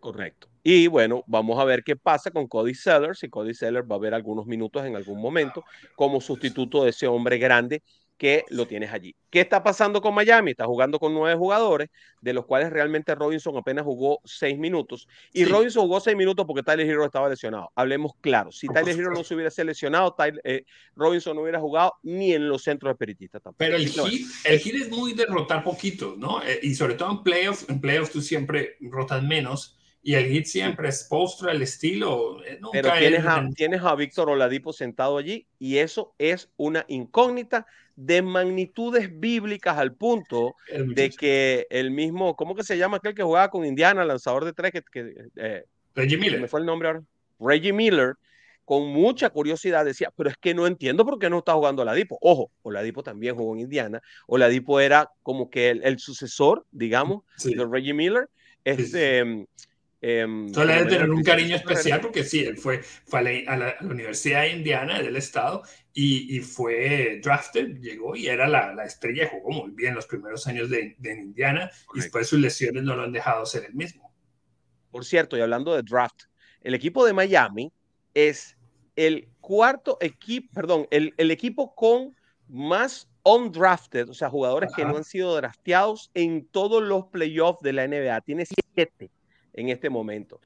Correcto. 0.00 0.48
Y 0.64 0.88
bueno, 0.88 1.22
vamos 1.28 1.60
a 1.60 1.64
ver 1.64 1.84
qué 1.84 1.94
pasa 1.94 2.32
con 2.32 2.48
Cody 2.48 2.74
Sellers. 2.74 3.20
Si 3.20 3.28
Cody 3.28 3.54
Sellers 3.54 3.86
va 3.88 3.94
a 3.94 3.98
ver 4.00 4.14
algunos 4.14 4.44
minutos 4.46 4.84
en 4.84 4.96
algún 4.96 5.20
momento 5.20 5.64
como 5.94 6.20
sustituto 6.20 6.82
de 6.82 6.90
ese 6.90 7.06
hombre 7.06 7.38
grande 7.38 7.84
que 8.16 8.44
lo 8.48 8.66
tienes 8.66 8.92
allí. 8.92 9.14
¿Qué 9.30 9.40
está 9.40 9.62
pasando 9.62 10.00
con 10.00 10.14
Miami? 10.14 10.52
Está 10.52 10.64
jugando 10.64 10.98
con 10.98 11.12
nueve 11.12 11.36
jugadores, 11.36 11.90
de 12.20 12.32
los 12.32 12.46
cuales 12.46 12.70
realmente 12.70 13.14
Robinson 13.14 13.56
apenas 13.56 13.84
jugó 13.84 14.20
seis 14.24 14.58
minutos. 14.58 15.06
Y 15.32 15.44
Robinson 15.44 15.82
jugó 15.82 16.00
seis 16.00 16.16
minutos 16.16 16.46
porque 16.46 16.62
Tyler 16.62 16.86
Hero 16.86 17.04
estaba 17.04 17.28
lesionado. 17.28 17.70
Hablemos 17.74 18.12
claro. 18.20 18.50
Si 18.52 18.68
Tyler 18.68 18.98
Hero 18.98 19.12
no 19.12 19.24
se 19.24 19.34
hubiera 19.34 19.50
seleccionado, 19.50 20.14
eh, 20.44 20.64
Robinson 20.94 21.36
no 21.36 21.42
hubiera 21.42 21.60
jugado 21.60 21.94
ni 22.02 22.32
en 22.32 22.48
los 22.48 22.62
centros 22.62 22.90
espiritistas 22.92 23.42
tampoco. 23.42 23.58
Pero 23.58 23.76
el 23.76 23.88
hit, 23.88 24.26
el 24.44 24.58
hit 24.58 24.74
es 24.74 24.90
muy 24.90 25.12
derrotar 25.12 25.62
poquito, 25.62 26.14
¿no? 26.16 26.42
Eh, 26.42 26.60
y 26.62 26.74
sobre 26.74 26.94
todo 26.94 27.10
en 27.10 27.22
playoffs, 27.22 27.68
en 27.68 27.80
playoffs 27.80 28.12
tú 28.12 28.22
siempre 28.22 28.76
rotas 28.80 29.22
menos 29.22 29.76
y 30.06 30.14
el 30.14 30.28
hit 30.28 30.46
siempre 30.46 30.88
es 30.88 31.02
postre 31.02 31.50
el 31.50 31.62
estilo. 31.62 32.40
Eh, 32.44 32.60
Pero 32.70 32.92
tienes 32.96 33.26
a, 33.26 33.44
tienes 33.52 33.82
a 33.82 33.92
Víctor 33.96 34.30
Oladipo 34.30 34.72
sentado 34.72 35.18
allí 35.18 35.48
y 35.58 35.78
eso 35.78 36.14
es 36.16 36.48
una 36.56 36.84
incógnita 36.86 37.66
de 37.96 38.22
magnitudes 38.22 39.10
bíblicas 39.18 39.76
al 39.76 39.94
punto 39.94 40.54
de 40.70 41.10
que 41.10 41.66
el 41.70 41.90
mismo, 41.90 42.36
¿cómo 42.36 42.54
que 42.54 42.62
se 42.62 42.78
llama 42.78 42.98
aquel 42.98 43.16
que 43.16 43.24
jugaba 43.24 43.50
con 43.50 43.64
Indiana, 43.64 44.04
lanzador 44.04 44.44
de 44.44 44.52
tres? 44.52 44.74
Que, 44.92 45.12
eh, 45.34 45.64
Reggie 45.96 46.18
Miller. 46.18 46.40
Me 46.40 46.46
fue 46.46 46.60
el 46.60 46.66
nombre 46.66 46.86
ahora. 46.86 47.02
Reggie 47.40 47.72
Miller, 47.72 48.14
con 48.64 48.86
mucha 48.86 49.30
curiosidad 49.30 49.84
decía, 49.84 50.12
pero 50.16 50.30
es 50.30 50.36
que 50.36 50.54
no 50.54 50.68
entiendo 50.68 51.04
por 51.04 51.18
qué 51.18 51.28
no 51.28 51.38
está 51.38 51.54
jugando 51.54 51.82
Oladipo. 51.82 52.16
Ojo, 52.20 52.52
Oladipo 52.62 53.02
también 53.02 53.34
jugó 53.34 53.54
en 53.54 53.62
Indiana. 53.62 54.00
Oladipo 54.28 54.78
era 54.78 55.10
como 55.24 55.50
que 55.50 55.70
el, 55.70 55.98
sucesor, 55.98 56.64
digamos, 56.70 57.24
de 57.42 57.66
Reggie 57.68 57.92
Miller. 57.92 58.28
Este, 58.62 59.46
Eh, 60.08 60.24
Suele 60.54 60.84
tener 60.84 61.10
un 61.10 61.24
cariño 61.24 61.56
especial 61.56 62.00
porque 62.00 62.22
sí, 62.22 62.44
él 62.44 62.56
fue, 62.56 62.80
fue 62.80 63.44
a, 63.48 63.56
la, 63.56 63.74
Universidad 63.80 64.42
de 64.42 64.50
Indiana 64.50 65.02
del 65.02 65.16
estado 65.16 65.64
y, 65.92 66.36
y, 66.36 66.42
fue 66.42 67.18
drafted, 67.20 67.80
llegó 67.80 68.14
y 68.14 68.28
era 68.28 68.46
la, 68.46 68.72
la, 68.72 68.84
estrella, 68.84 69.28
jugó 69.28 69.50
muy 69.50 69.72
bien 69.72 69.96
los 69.96 70.06
primeros 70.06 70.46
años 70.46 70.70
de, 70.70 70.94
de 70.98 71.12
Indiana 71.12 71.72
y 71.92 71.98
después 71.98 72.28
sus 72.28 72.38
lesiones 72.38 72.84
no 72.84 72.94
lo 72.94 73.02
han 73.02 73.10
dejado 73.10 73.44
ser 73.46 73.64
el 73.64 73.74
mismo. 73.74 74.14
Por 74.92 75.04
cierto, 75.04 75.36
y 75.36 75.40
hablando 75.40 75.74
de 75.74 75.82
draft, 75.82 76.26
el 76.60 76.74
equipo 76.74 77.04
de 77.04 77.12
Miami 77.12 77.72
es 78.14 78.56
el 78.94 79.28
cuarto 79.40 79.98
equipo, 80.00 80.54
perdón, 80.54 80.86
el, 80.92 81.14
el 81.16 81.32
equipo 81.32 81.74
con 81.74 82.14
más 82.46 83.08
undrafted, 83.24 84.08
o 84.08 84.14
sea, 84.14 84.30
jugadores 84.30 84.70
que 84.76 84.84
no 84.84 84.98
han 84.98 85.04
sido 85.04 85.34
drafteados 85.34 86.12
en 86.14 86.46
todos 86.46 86.80
los 86.80 87.06
playoffs 87.06 87.60
de 87.60 87.72
la 87.72 87.88
NBA. 87.88 88.20
Tiene 88.20 88.44
siete 88.46 89.10
en 89.56 89.70
este 89.70 89.90
momento. 89.90 90.40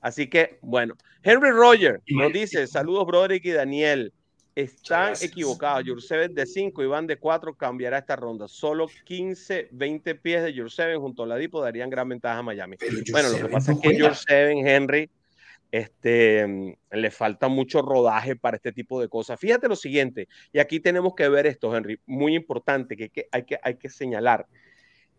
Así 0.00 0.28
que, 0.28 0.58
bueno, 0.60 0.96
Henry 1.22 1.50
Roger 1.50 2.02
nos 2.08 2.32
dice, 2.32 2.66
saludos 2.66 3.06
Broderick 3.06 3.44
y 3.46 3.52
Daniel. 3.52 4.12
Están 4.54 5.14
equivocados. 5.20 5.82
Jurseven 5.84 6.32
de 6.34 6.46
5 6.46 6.82
y 6.82 6.86
Van 6.86 7.06
de 7.06 7.16
4 7.16 7.54
cambiará 7.54 7.98
esta 7.98 8.14
ronda. 8.14 8.46
Solo 8.46 8.86
15, 9.04 9.68
20 9.72 10.14
pies 10.16 10.44
de 10.44 10.54
Jurseven 10.54 11.00
junto 11.00 11.24
a 11.24 11.26
la 11.26 11.36
Dipo 11.36 11.60
darían 11.60 11.90
gran 11.90 12.08
ventaja 12.08 12.38
a 12.38 12.42
Miami. 12.42 12.76
bueno, 13.10 13.30
lo 13.30 13.38
que 13.38 13.48
pasa 13.52 13.72
es 13.72 13.80
que 13.80 14.00
Jurseven, 14.00 14.66
Henry, 14.66 15.10
este, 15.72 16.76
le 16.92 17.10
falta 17.10 17.48
mucho 17.48 17.82
rodaje 17.82 18.36
para 18.36 18.56
este 18.56 18.70
tipo 18.70 19.00
de 19.00 19.08
cosas. 19.08 19.40
Fíjate 19.40 19.66
lo 19.66 19.74
siguiente, 19.74 20.28
y 20.52 20.60
aquí 20.60 20.78
tenemos 20.78 21.14
que 21.16 21.28
ver 21.28 21.46
esto, 21.46 21.74
Henry, 21.74 21.98
muy 22.06 22.36
importante 22.36 22.96
que, 22.96 23.08
que, 23.08 23.26
hay, 23.32 23.42
que 23.42 23.58
hay 23.60 23.74
que 23.74 23.88
señalar 23.88 24.46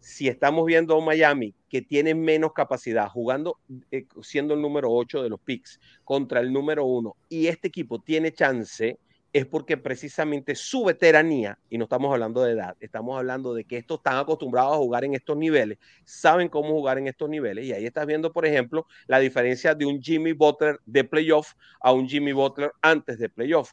si 0.05 0.27
estamos 0.27 0.67
viendo 0.67 0.93
a 0.93 0.99
un 0.99 1.05
Miami 1.05 1.55
que 1.67 1.81
tiene 1.81 2.13
menos 2.13 2.53
capacidad, 2.53 3.09
jugando, 3.09 3.57
eh, 3.89 4.05
siendo 4.21 4.53
el 4.53 4.61
número 4.61 4.91
8 4.91 5.23
de 5.23 5.29
los 5.29 5.39
picks 5.39 5.79
contra 6.03 6.41
el 6.41 6.53
número 6.53 6.85
1, 6.85 7.15
y 7.27 7.47
este 7.47 7.69
equipo 7.69 7.99
tiene 7.99 8.31
chance, 8.31 8.99
es 9.33 9.45
porque 9.47 9.77
precisamente 9.77 10.53
su 10.53 10.83
veteranía, 10.83 11.57
y 11.71 11.79
no 11.79 11.85
estamos 11.85 12.13
hablando 12.13 12.43
de 12.43 12.51
edad, 12.51 12.77
estamos 12.79 13.17
hablando 13.17 13.55
de 13.55 13.63
que 13.63 13.77
estos 13.77 13.97
están 13.97 14.17
acostumbrados 14.17 14.73
a 14.73 14.77
jugar 14.77 15.05
en 15.05 15.15
estos 15.15 15.35
niveles, 15.37 15.79
saben 16.03 16.49
cómo 16.49 16.69
jugar 16.69 16.99
en 16.99 17.07
estos 17.07 17.27
niveles, 17.27 17.65
y 17.65 17.73
ahí 17.73 17.87
estás 17.87 18.05
viendo, 18.05 18.31
por 18.31 18.45
ejemplo, 18.45 18.85
la 19.07 19.17
diferencia 19.17 19.73
de 19.73 19.87
un 19.87 19.99
Jimmy 19.99 20.33
Butler 20.33 20.79
de 20.85 21.03
playoff 21.03 21.53
a 21.79 21.91
un 21.91 22.07
Jimmy 22.07 22.31
Butler 22.31 22.71
antes 22.79 23.17
de 23.17 23.27
playoff. 23.27 23.71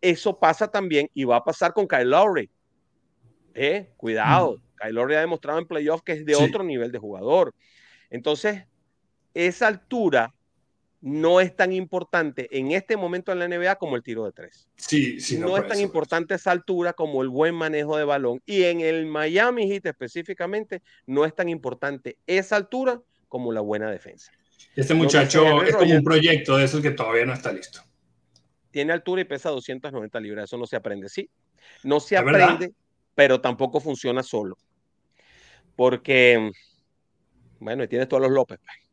Eso 0.00 0.38
pasa 0.38 0.68
también 0.68 1.10
y 1.14 1.24
va 1.24 1.38
a 1.38 1.44
pasar 1.44 1.72
con 1.72 1.88
Kyle 1.88 2.08
Lowry. 2.08 2.48
Eh, 3.54 3.90
cuidado. 3.96 4.60
Kyle 4.76 5.16
ha 5.16 5.20
demostrado 5.20 5.58
en 5.58 5.66
playoff 5.66 6.02
que 6.02 6.12
es 6.12 6.24
de 6.24 6.34
otro 6.36 6.64
nivel 6.64 6.92
de 6.92 6.98
jugador. 6.98 7.54
Entonces, 8.10 8.64
esa 9.34 9.66
altura 9.66 10.34
no 11.00 11.40
es 11.40 11.54
tan 11.54 11.72
importante 11.72 12.48
en 12.50 12.72
este 12.72 12.96
momento 12.96 13.30
en 13.30 13.38
la 13.38 13.46
NBA 13.46 13.76
como 13.76 13.94
el 13.94 14.02
tiro 14.02 14.24
de 14.24 14.32
tres. 14.32 14.68
Sí, 14.76 15.20
sí. 15.20 15.36
No, 15.38 15.58
es 15.58 15.66
tan 15.66 15.78
importante 15.78 16.34
esa 16.34 16.50
altura 16.50 16.94
como 16.94 17.20
el 17.20 17.28
buen 17.28 17.54
manejo 17.54 17.98
de 17.98 18.04
balón. 18.04 18.40
Y 18.46 18.62
en 18.62 18.80
el 18.80 19.04
Miami 19.04 19.68
Heat 19.68 19.84
específicamente, 19.84 20.80
no 21.06 21.26
es 21.26 21.34
tan 21.34 21.50
importante 21.50 22.16
esa 22.26 22.56
altura 22.56 23.02
como 23.28 23.52
la 23.52 23.60
buena 23.60 23.90
defensa. 23.90 24.32
Este 24.74 24.94
muchacho 24.94 25.62
es 25.62 25.76
como 25.76 25.94
un 25.94 26.02
proyecto 26.02 26.56
de 26.56 26.64
esos 26.64 26.80
que 26.80 26.92
todavía 26.92 27.26
no 27.26 27.34
está 27.34 27.52
listo. 27.52 27.80
Tiene 28.70 28.94
altura 28.94 29.20
y 29.20 29.24
pesa 29.24 29.50
290 29.50 30.20
libras. 30.20 30.44
Eso 30.44 30.56
no 30.56 30.66
se 30.66 30.76
aprende, 30.76 31.10
sí. 31.10 31.28
No 31.82 32.00
se 32.00 32.16
aprende, 32.16 32.72
pero 33.14 33.40
tampoco 33.40 33.80
funciona 33.80 34.22
solo. 34.22 34.56
Porque, 35.76 36.50
bueno, 37.58 37.84
y 37.84 37.88
tienes 37.88 38.08
todos 38.08 38.22
los 38.22 38.32
López. 38.32 38.58
Pues. 38.64 38.84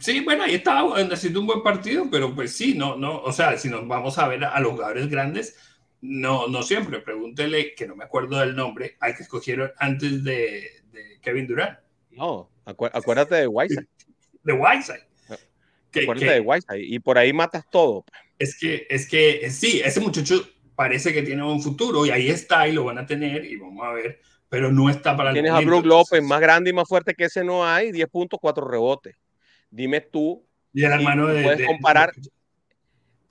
Sí, 0.00 0.20
bueno, 0.20 0.42
ahí 0.44 0.56
está 0.56 0.82
haciendo 1.12 1.40
un 1.40 1.46
buen 1.46 1.62
partido, 1.62 2.08
pero 2.10 2.34
pues 2.34 2.52
sí, 2.56 2.74
no, 2.74 2.96
no, 2.96 3.20
o 3.22 3.32
sea, 3.32 3.56
si 3.56 3.68
nos 3.68 3.86
vamos 3.86 4.18
a 4.18 4.26
ver 4.28 4.44
a 4.44 4.58
los 4.60 4.72
jugadores 4.72 5.08
grandes, 5.08 5.56
no, 6.00 6.48
no 6.48 6.62
siempre. 6.62 7.00
Pregúntele, 7.00 7.74
que 7.74 7.86
no 7.86 7.96
me 7.96 8.04
acuerdo 8.04 8.38
del 8.38 8.56
nombre, 8.56 8.96
al 9.00 9.16
que 9.16 9.22
escogieron 9.22 9.72
antes 9.78 10.24
de, 10.24 10.82
Kevin 11.22 11.46
Durant. 11.46 11.78
No, 12.10 12.50
acuérdate 12.64 13.36
de 13.36 13.46
Whiteside. 13.46 13.86
De 14.42 14.52
Whiteside. 14.52 15.04
acuérdate 15.92 16.34
de 16.34 16.40
Whiteside. 16.40 16.84
Y 16.84 17.00
por 17.00 17.18
ahí 17.18 17.32
matas 17.32 17.68
todo. 17.68 18.04
Pues. 18.04 18.22
Es 18.38 18.56
que, 18.56 18.86
es 18.88 19.08
que, 19.08 19.50
sí, 19.50 19.80
ese 19.84 19.98
muchacho 19.98 20.48
parece 20.76 21.12
que 21.12 21.22
tiene 21.22 21.42
un 21.42 21.60
futuro 21.60 22.06
y 22.06 22.10
ahí 22.10 22.28
está 22.28 22.68
y 22.68 22.72
lo 22.72 22.84
van 22.84 22.98
a 22.98 23.06
tener 23.06 23.44
y 23.44 23.56
vamos 23.56 23.84
a 23.84 23.92
ver, 23.92 24.20
pero 24.48 24.70
no 24.70 24.88
está 24.88 25.16
para 25.16 25.30
el 25.30 25.34
Tienes 25.34 25.52
a 25.52 25.60
Brook 25.60 25.86
López, 25.86 26.22
más 26.22 26.40
grande 26.40 26.70
y 26.70 26.72
más 26.72 26.86
fuerte 26.86 27.14
que 27.14 27.24
ese 27.24 27.42
no 27.42 27.66
hay, 27.66 27.90
10 27.90 28.08
puntos, 28.08 28.38
4 28.40 28.68
rebotes. 28.68 29.16
Dime 29.70 30.00
tú. 30.00 30.46
Y 30.72 30.84
el 30.84 30.92
hermano 30.92 31.26
de, 31.26 31.42
puedes 31.42 31.66
comparar, 31.66 32.12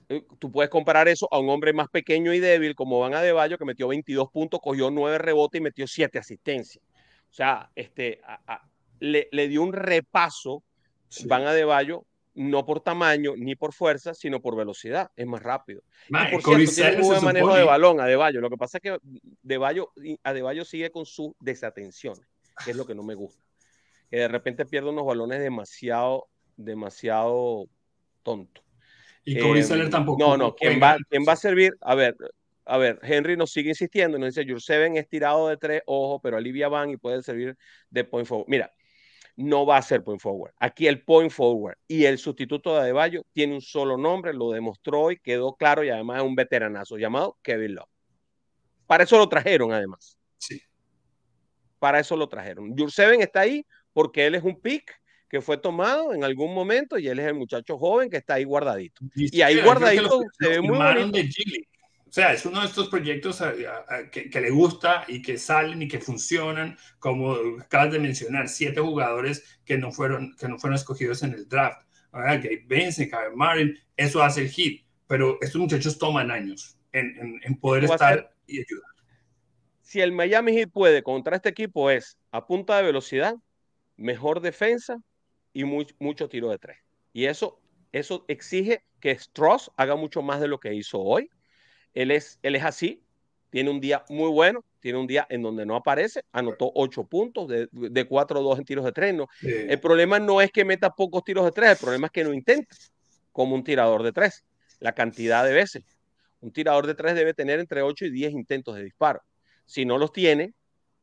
eh, 0.08 0.24
Tú 0.38 0.52
puedes 0.52 0.70
comparar 0.70 1.08
eso 1.08 1.28
a 1.30 1.38
un 1.38 1.48
hombre 1.48 1.72
más 1.72 1.88
pequeño 1.88 2.32
y 2.32 2.40
débil 2.40 2.74
como 2.74 3.00
Van 3.00 3.14
Adebayo 3.14 3.58
que 3.58 3.64
metió 3.64 3.88
22 3.88 4.30
puntos, 4.30 4.60
cogió 4.60 4.90
9 4.90 5.18
rebotes 5.18 5.60
y 5.60 5.62
metió 5.62 5.86
7 5.86 6.18
asistencias. 6.18 6.84
O 7.30 7.34
sea, 7.34 7.70
este, 7.74 8.20
le, 9.00 9.48
dio 9.48 9.62
un 9.62 9.72
repaso, 9.72 10.62
van 11.26 11.46
a 11.46 11.52
De 11.52 11.64
Bayo, 11.64 12.04
no 12.36 12.66
por 12.66 12.80
tamaño 12.80 13.32
ni 13.36 13.56
por 13.56 13.72
fuerza, 13.72 14.14
sino 14.14 14.40
por 14.40 14.56
velocidad. 14.56 15.10
Es 15.16 15.26
más 15.26 15.42
rápido. 15.42 15.82
por 16.30 16.42
cierto, 16.42 16.70
tiene 16.74 16.96
un 17.02 17.08
buen 17.08 17.24
manejo 17.24 17.54
de 17.54 17.64
balón 17.64 18.00
a 18.00 18.04
De 18.04 18.14
Bayo. 18.14 18.40
Lo 18.40 18.50
que 18.50 18.58
pasa 18.58 18.78
es 18.78 18.82
que 18.82 18.98
De 19.42 19.58
Bayo, 19.58 19.90
a 20.22 20.32
De 20.32 20.42
Bayo 20.42 20.64
sigue 20.64 20.90
con 20.90 21.06
su 21.06 21.34
desatención, 21.40 22.14
que 22.64 22.72
es 22.72 22.76
lo 22.76 22.86
que 22.86 22.94
no 22.94 23.02
me 23.02 23.14
gusta. 23.14 23.42
Que 24.10 24.18
de 24.18 24.28
repente 24.28 24.66
pierde 24.66 24.90
unos 24.90 25.06
balones 25.06 25.40
demasiado, 25.40 26.28
demasiado 26.56 27.68
tonto. 28.22 28.62
Y 29.24 29.40
Corey 29.40 29.62
eh, 29.62 29.88
tampoco. 29.90 30.22
No, 30.22 30.36
no, 30.36 30.54
¿quién 30.54 30.80
va, 30.80 30.96
¿quién 31.08 31.24
va 31.26 31.32
a 31.32 31.36
servir? 31.36 31.76
A 31.80 31.94
ver, 31.94 32.16
a 32.66 32.76
ver, 32.78 32.98
Henry 33.02 33.36
nos 33.36 33.50
sigue 33.50 33.70
insistiendo, 33.70 34.18
nos 34.18 34.34
dice, 34.34 34.48
Jurseven 34.48 34.96
es 34.96 35.08
tirado 35.08 35.48
de 35.48 35.56
tres, 35.56 35.82
ojos, 35.86 36.20
pero 36.22 36.36
alivia 36.36 36.68
van 36.68 36.90
y 36.90 36.96
puede 36.96 37.22
servir 37.22 37.56
de 37.90 38.04
point 38.04 38.28
forward. 38.28 38.48
Mira, 38.48 38.72
no 39.36 39.66
va 39.66 39.76
a 39.76 39.82
ser 39.82 40.02
point 40.02 40.20
forward. 40.20 40.52
Aquí 40.58 40.86
el 40.86 41.02
point 41.02 41.30
forward 41.30 41.76
y 41.86 42.04
el 42.04 42.18
sustituto 42.18 42.74
de 42.74 42.80
Adebayo 42.80 43.22
tiene 43.32 43.54
un 43.54 43.60
solo 43.60 43.96
nombre, 43.96 44.32
lo 44.32 44.50
demostró 44.50 45.02
hoy, 45.02 45.18
quedó 45.18 45.54
claro 45.54 45.84
y 45.84 45.90
además 45.90 46.18
es 46.18 46.24
un 46.24 46.34
veteranazo 46.34 46.96
llamado 46.96 47.38
Kevin 47.42 47.76
Love. 47.76 47.88
Para 48.86 49.04
eso 49.04 49.18
lo 49.18 49.28
trajeron 49.28 49.72
además. 49.72 50.18
Sí. 50.38 50.60
Para 51.78 52.00
eso 52.00 52.16
lo 52.16 52.28
trajeron. 52.28 52.76
Jurseven 52.76 53.20
está 53.20 53.40
ahí 53.40 53.66
porque 53.92 54.26
él 54.26 54.34
es 54.34 54.42
un 54.42 54.58
pick 54.60 55.00
que 55.28 55.40
fue 55.40 55.58
tomado 55.58 56.14
en 56.14 56.24
algún 56.24 56.54
momento 56.54 56.98
y 56.98 57.08
él 57.08 57.18
es 57.18 57.26
el 57.26 57.34
muchacho 57.34 57.78
joven 57.78 58.08
que 58.08 58.16
está 58.16 58.34
ahí 58.34 58.44
guardadito. 58.44 59.02
Y, 59.14 59.42
ahí 59.42 59.60
guardadito 59.60 60.22
se 60.38 60.48
ve 60.48 60.60
muy 60.60 60.78
bonito. 60.78 61.18
Sea, 62.16 62.32
es 62.32 62.46
uno 62.46 62.60
de 62.60 62.66
estos 62.66 62.88
proyectos 62.88 63.42
que, 64.10 64.30
que, 64.30 64.40
le 64.40 64.50
gusta 64.50 65.04
y 65.06 65.20
que 65.20 65.36
salen 65.36 65.82
y 65.82 65.88
que 65.88 66.00
funcionan, 66.00 66.78
como 66.98 67.34
acabas 67.60 67.92
de 67.92 67.98
mencionar, 67.98 68.48
siete 68.48 68.80
jugadores 68.80 69.60
que 69.66 69.76
no 69.76 69.92
fueron, 69.92 70.34
que 70.34 70.48
no 70.48 70.58
fueron 70.58 70.76
escogidos 70.76 71.22
en 71.22 71.34
el 71.34 71.46
draft. 71.46 71.86
Gabe 72.12 72.64
Benson, 72.66 73.10
Kevin 73.10 73.36
Martin, 73.36 73.78
eso 73.98 74.22
hace 74.22 74.40
el 74.40 74.48
hit, 74.48 74.86
pero 75.06 75.36
estos 75.42 75.60
muchachos 75.60 75.98
toman 75.98 76.30
años 76.30 76.78
en, 76.92 77.38
en, 77.44 77.60
poder 77.60 77.84
estar 77.84 78.32
y 78.46 78.60
ayudar. 78.60 78.90
Si 79.82 80.00
el 80.00 80.12
Miami 80.12 80.54
Heat 80.54 80.70
puede 80.70 81.02
contra 81.02 81.36
este 81.36 81.50
equipo 81.50 81.90
es 81.90 82.16
a 82.30 82.46
punta 82.46 82.78
de 82.78 82.84
velocidad, 82.84 83.36
mejor 83.98 84.40
defensa 84.40 85.02
y 85.52 85.64
mucho 85.64 86.30
tiro 86.30 86.48
de 86.48 86.58
tres. 86.58 86.78
Y 87.12 87.26
eso, 87.26 87.60
eso 87.92 88.24
exige 88.26 88.84
que 89.00 89.10
Strauss 89.10 89.70
haga 89.76 89.96
mucho 89.96 90.22
más 90.22 90.40
de 90.40 90.48
lo 90.48 90.58
que 90.58 90.72
hizo 90.72 90.98
hoy. 90.98 91.28
Él 91.96 92.10
es, 92.10 92.38
él 92.42 92.54
es 92.54 92.62
así, 92.62 93.02
tiene 93.48 93.70
un 93.70 93.80
día 93.80 94.04
muy 94.10 94.30
bueno, 94.30 94.62
tiene 94.80 94.98
un 94.98 95.06
día 95.06 95.26
en 95.30 95.40
donde 95.40 95.64
no 95.64 95.76
aparece, 95.76 96.22
anotó 96.30 96.70
ocho 96.74 97.04
puntos 97.04 97.48
de, 97.48 97.68
de 97.72 98.08
4-2 98.08 98.58
en 98.58 98.64
tiros 98.66 98.84
de 98.84 98.92
tres. 98.92 99.14
No. 99.14 99.26
El 99.40 99.80
problema 99.80 100.18
no 100.18 100.42
es 100.42 100.52
que 100.52 100.64
meta 100.64 100.90
pocos 100.90 101.24
tiros 101.24 101.46
de 101.46 101.52
tres, 101.52 101.70
el 101.70 101.76
problema 101.78 102.06
es 102.08 102.12
que 102.12 102.22
no 102.22 102.34
intenta 102.34 102.76
como 103.32 103.54
un 103.54 103.64
tirador 103.64 104.02
de 104.02 104.12
tres, 104.12 104.44
la 104.78 104.92
cantidad 104.92 105.42
de 105.42 105.54
veces. 105.54 105.84
Un 106.40 106.52
tirador 106.52 106.86
de 106.86 106.94
tres 106.94 107.14
debe 107.14 107.32
tener 107.32 107.60
entre 107.60 107.80
8 107.80 108.04
y 108.04 108.10
10 108.10 108.32
intentos 108.32 108.76
de 108.76 108.84
disparo. 108.84 109.22
Si 109.64 109.86
no 109.86 109.96
los 109.96 110.12
tiene, 110.12 110.52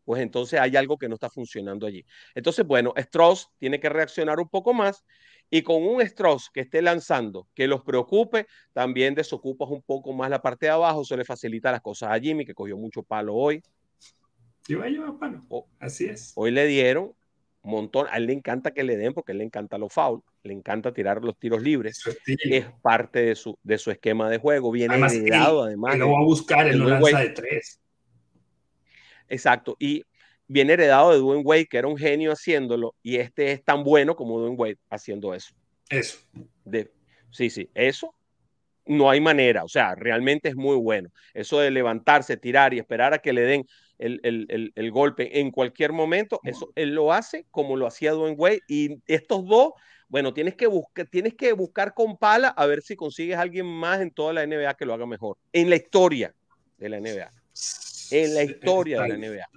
pues 0.05 0.21
entonces 0.21 0.59
hay 0.59 0.75
algo 0.75 0.99
que 0.99 1.09
no 1.09 1.15
está 1.15 1.31
funcionando 1.31 1.87
allí. 1.87 2.05
Entonces, 2.35 2.65
bueno, 2.67 2.93
Strauss 2.97 3.49
tiene 3.57 3.79
que 3.79 3.89
reaccionar 3.89 4.39
un 4.39 4.47
poco 4.47 4.75
más 4.75 5.03
y 5.49 5.61
con 5.61 5.83
un 5.83 6.01
Strauss 6.01 6.49
que 6.51 6.61
esté 6.61 6.81
lanzando, 6.81 7.47
que 7.53 7.67
los 7.67 7.83
preocupe, 7.83 8.47
también 8.73 9.13
desocupas 9.13 9.69
un 9.69 9.81
poco 9.81 10.13
más 10.13 10.29
la 10.29 10.41
parte 10.41 10.65
de 10.65 10.71
abajo, 10.71 11.05
se 11.05 11.15
le 11.15 11.25
facilita 11.25 11.71
las 11.71 11.81
cosas 11.81 12.09
a 12.11 12.19
Jimmy, 12.19 12.45
que 12.45 12.53
cogió 12.53 12.77
mucho 12.77 13.03
palo 13.03 13.35
hoy. 13.35 13.61
Iba 14.67 14.85
a 14.85 14.89
llevar 14.89 15.17
palo, 15.19 15.43
así 15.79 16.05
es. 16.05 16.33
Hoy 16.35 16.51
le 16.51 16.65
dieron 16.65 17.13
un 17.63 17.71
montón, 17.71 18.07
a 18.11 18.17
él 18.17 18.25
le 18.25 18.33
encanta 18.33 18.71
que 18.71 18.83
le 18.83 18.97
den 18.97 19.13
porque 19.13 19.31
a 19.31 19.33
él 19.33 19.39
le 19.39 19.45
encanta 19.45 19.77
los 19.77 19.93
fouls, 19.93 20.21
le 20.43 20.53
encanta 20.53 20.93
tirar 20.93 21.23
los 21.23 21.37
tiros 21.37 21.61
libres, 21.61 22.03
es 22.25 22.65
parte 22.81 23.23
de 23.23 23.35
su, 23.35 23.57
de 23.63 23.77
su 23.77 23.89
esquema 23.89 24.29
de 24.29 24.37
juego, 24.37 24.71
viene 24.71 24.95
además, 24.95 25.13
heredado 25.13 25.63
además. 25.63 25.97
Lo 25.97 26.11
va 26.11 26.19
a 26.19 26.23
buscar, 26.23 26.67
en 26.67 26.79
la 26.79 26.99
lanza 26.99 27.19
de 27.19 27.29
tres. 27.29 27.79
Exacto. 29.29 29.75
Y 29.79 30.03
viene 30.47 30.73
heredado 30.73 31.11
de 31.11 31.17
Dwayne 31.17 31.43
Wade, 31.43 31.67
que 31.67 31.77
era 31.77 31.87
un 31.87 31.97
genio 31.97 32.31
haciéndolo, 32.31 32.95
y 33.01 33.17
este 33.17 33.51
es 33.51 33.63
tan 33.63 33.83
bueno 33.83 34.15
como 34.15 34.39
Dwayne 34.39 34.57
Wade 34.57 34.77
haciendo 34.89 35.33
eso. 35.33 35.53
Eso. 35.89 36.19
De, 36.63 36.91
sí, 37.31 37.49
sí, 37.49 37.69
eso 37.73 38.15
no 38.85 39.09
hay 39.09 39.21
manera, 39.21 39.63
o 39.63 39.69
sea, 39.69 39.95
realmente 39.95 40.49
es 40.49 40.55
muy 40.55 40.75
bueno. 40.75 41.09
Eso 41.33 41.59
de 41.59 41.71
levantarse, 41.71 42.35
tirar 42.35 42.73
y 42.73 42.79
esperar 42.79 43.13
a 43.13 43.19
que 43.19 43.31
le 43.31 43.41
den 43.41 43.65
el, 43.97 44.19
el, 44.23 44.73
el, 44.75 44.91
golpe 44.91 45.39
en 45.39 45.51
cualquier 45.51 45.93
momento, 45.93 46.41
eso 46.43 46.73
él 46.75 46.93
lo 46.93 47.13
hace 47.13 47.45
como 47.49 47.77
lo 47.77 47.87
hacía 47.87 48.11
Dwayne 48.11 48.35
Wade, 48.35 48.61
y 48.67 48.97
estos 49.07 49.45
dos, 49.45 49.71
bueno, 50.09 50.33
tienes 50.33 50.55
que, 50.55 50.67
buscar, 50.67 51.07
tienes 51.07 51.35
que 51.35 51.53
buscar 51.53 51.93
con 51.93 52.17
pala 52.17 52.49
a 52.49 52.65
ver 52.65 52.81
si 52.81 52.97
consigues 52.97 53.37
a 53.37 53.41
alguien 53.41 53.65
más 53.65 54.01
en 54.01 54.11
toda 54.11 54.33
la 54.33 54.45
NBA 54.45 54.73
que 54.73 54.85
lo 54.85 54.93
haga 54.93 55.05
mejor, 55.05 55.37
en 55.53 55.69
la 55.69 55.77
historia 55.77 56.33
de 56.77 56.89
la 56.89 56.99
NBA 56.99 57.31
en 58.11 58.33
la 58.33 58.43
historia 58.43 59.01
de 59.01 59.09
la 59.09 59.17
NBA. 59.17 59.47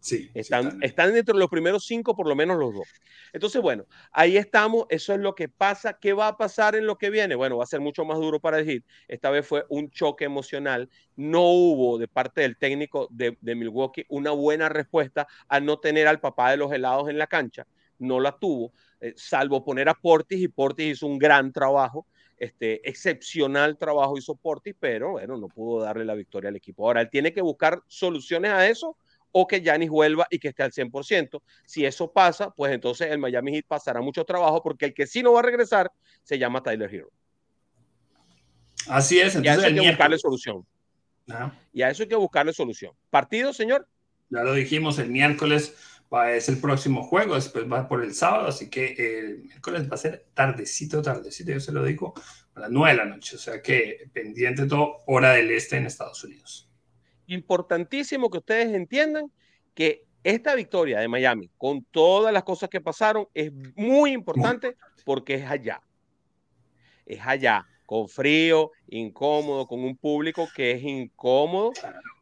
Sí, 0.00 0.30
están, 0.32 0.78
están, 0.82 1.12
dentro 1.12 1.34
de 1.34 1.40
los 1.40 1.50
primeros 1.50 1.84
cinco, 1.84 2.14
por 2.14 2.28
lo 2.28 2.36
menos 2.36 2.56
los 2.56 2.72
dos. 2.72 2.88
Entonces, 3.32 3.60
bueno, 3.60 3.84
ahí 4.12 4.36
estamos. 4.36 4.86
Eso 4.90 5.12
es 5.12 5.20
lo 5.20 5.34
que 5.34 5.48
pasa. 5.48 5.94
¿Qué 5.94 6.12
va 6.12 6.28
a 6.28 6.36
pasar 6.36 6.76
en 6.76 6.86
lo 6.86 6.96
que 6.96 7.10
viene? 7.10 7.34
Bueno, 7.34 7.56
va 7.56 7.64
a 7.64 7.66
ser 7.66 7.80
mucho 7.80 8.04
más 8.04 8.18
duro 8.18 8.38
para 8.38 8.58
el 8.58 8.66
Heat. 8.66 8.84
Esta 9.08 9.30
vez 9.30 9.46
fue 9.46 9.64
un 9.68 9.90
choque 9.90 10.24
emocional. 10.24 10.88
No 11.16 11.42
hubo 11.42 11.98
de 11.98 12.06
parte 12.06 12.42
del 12.42 12.56
técnico 12.56 13.08
de, 13.10 13.36
Milwaukee 13.42 14.04
una 14.08 14.30
buena 14.30 14.68
respuesta 14.68 15.26
a 15.48 15.58
no 15.58 15.78
tener 15.80 16.06
al 16.06 16.20
papá 16.20 16.52
de 16.52 16.58
los 16.58 16.72
helados 16.72 17.08
en 17.08 17.18
la 17.18 17.26
cancha. 17.26 17.66
No 17.98 18.20
la 18.20 18.38
tuvo, 18.38 18.72
eh, 19.00 19.14
salvo 19.16 19.64
poner 19.64 19.88
a 19.88 19.94
Portis 19.94 20.40
y 20.40 20.46
Portis 20.46 20.92
hizo 20.92 21.06
un 21.08 21.18
gran 21.18 21.52
trabajo. 21.52 22.06
Este, 22.36 22.88
excepcional 22.88 23.76
trabajo 23.76 24.16
hizo 24.16 24.36
Portis, 24.36 24.76
pero 24.78 25.12
bueno, 25.12 25.36
no 25.36 25.48
pudo 25.48 25.82
darle 25.82 26.04
la 26.04 26.14
victoria 26.14 26.50
al 26.50 26.56
equipo. 26.56 26.86
Ahora, 26.86 27.00
él 27.00 27.10
tiene 27.10 27.32
que 27.32 27.42
buscar 27.42 27.82
soluciones 27.88 28.52
a 28.52 28.68
eso 28.68 28.96
o 29.40 29.46
que 29.46 29.62
Yanis 29.62 29.88
vuelva 29.88 30.26
y 30.30 30.38
que 30.38 30.48
esté 30.48 30.64
al 30.64 30.72
100%. 30.72 31.40
Si 31.64 31.84
eso 31.84 32.12
pasa, 32.12 32.50
pues 32.50 32.72
entonces 32.72 33.10
el 33.10 33.18
Miami 33.18 33.52
Heat 33.52 33.66
pasará 33.68 34.00
mucho 34.00 34.24
trabajo 34.24 34.60
porque 34.62 34.86
el 34.86 34.94
que 34.94 35.06
sí 35.06 35.22
no 35.22 35.32
va 35.32 35.40
a 35.40 35.42
regresar 35.42 35.92
se 36.24 36.38
llama 36.38 36.62
Tyler 36.62 36.92
Hero. 36.92 37.10
Así 38.88 39.20
es, 39.20 39.36
entonces 39.36 39.64
hay 39.64 39.74
que 39.74 39.88
buscarle 39.88 40.18
solución. 40.18 40.66
Ah. 41.30 41.52
Y 41.72 41.82
a 41.82 41.90
eso 41.90 42.02
hay 42.02 42.08
que 42.08 42.16
buscarle 42.16 42.52
solución. 42.52 42.92
¿Partido, 43.10 43.52
señor? 43.52 43.86
Ya 44.30 44.42
lo 44.42 44.54
dijimos 44.54 44.98
el 44.98 45.10
miércoles 45.10 45.74
es 46.34 46.48
el 46.48 46.58
próximo 46.58 47.04
juego, 47.04 47.34
después 47.34 47.70
va 47.70 47.86
por 47.86 48.02
el 48.02 48.14
sábado, 48.14 48.48
así 48.48 48.70
que 48.70 48.94
el 48.94 49.42
miércoles 49.44 49.90
va 49.90 49.94
a 49.94 49.98
ser 49.98 50.26
tardecito, 50.32 51.02
tardecito, 51.02 51.52
yo 51.52 51.60
se 51.60 51.70
lo 51.70 51.84
digo, 51.84 52.14
a 52.54 52.60
las 52.60 52.70
9 52.70 52.90
de 52.90 52.96
la 52.96 53.04
noche, 53.04 53.36
o 53.36 53.38
sea 53.38 53.60
que 53.60 54.08
pendiente 54.12 54.66
todo, 54.66 55.02
hora 55.06 55.32
del 55.32 55.50
este 55.50 55.76
en 55.76 55.86
Estados 55.86 56.24
Unidos. 56.24 56.67
Importantísimo 57.28 58.30
que 58.30 58.38
ustedes 58.38 58.74
entiendan 58.74 59.30
que 59.74 60.04
esta 60.24 60.54
victoria 60.54 60.98
de 60.98 61.08
Miami, 61.08 61.50
con 61.56 61.84
todas 61.84 62.32
las 62.32 62.42
cosas 62.42 62.68
que 62.68 62.80
pasaron, 62.80 63.28
es 63.34 63.52
muy 63.76 64.12
importante 64.12 64.76
porque 65.04 65.34
es 65.34 65.48
allá. 65.48 65.80
Es 67.06 67.20
allá, 67.22 67.64
con 67.86 68.08
frío, 68.08 68.72
incómodo, 68.88 69.66
con 69.66 69.80
un 69.80 69.96
público 69.96 70.48
que 70.54 70.72
es 70.72 70.82
incómodo, 70.82 71.72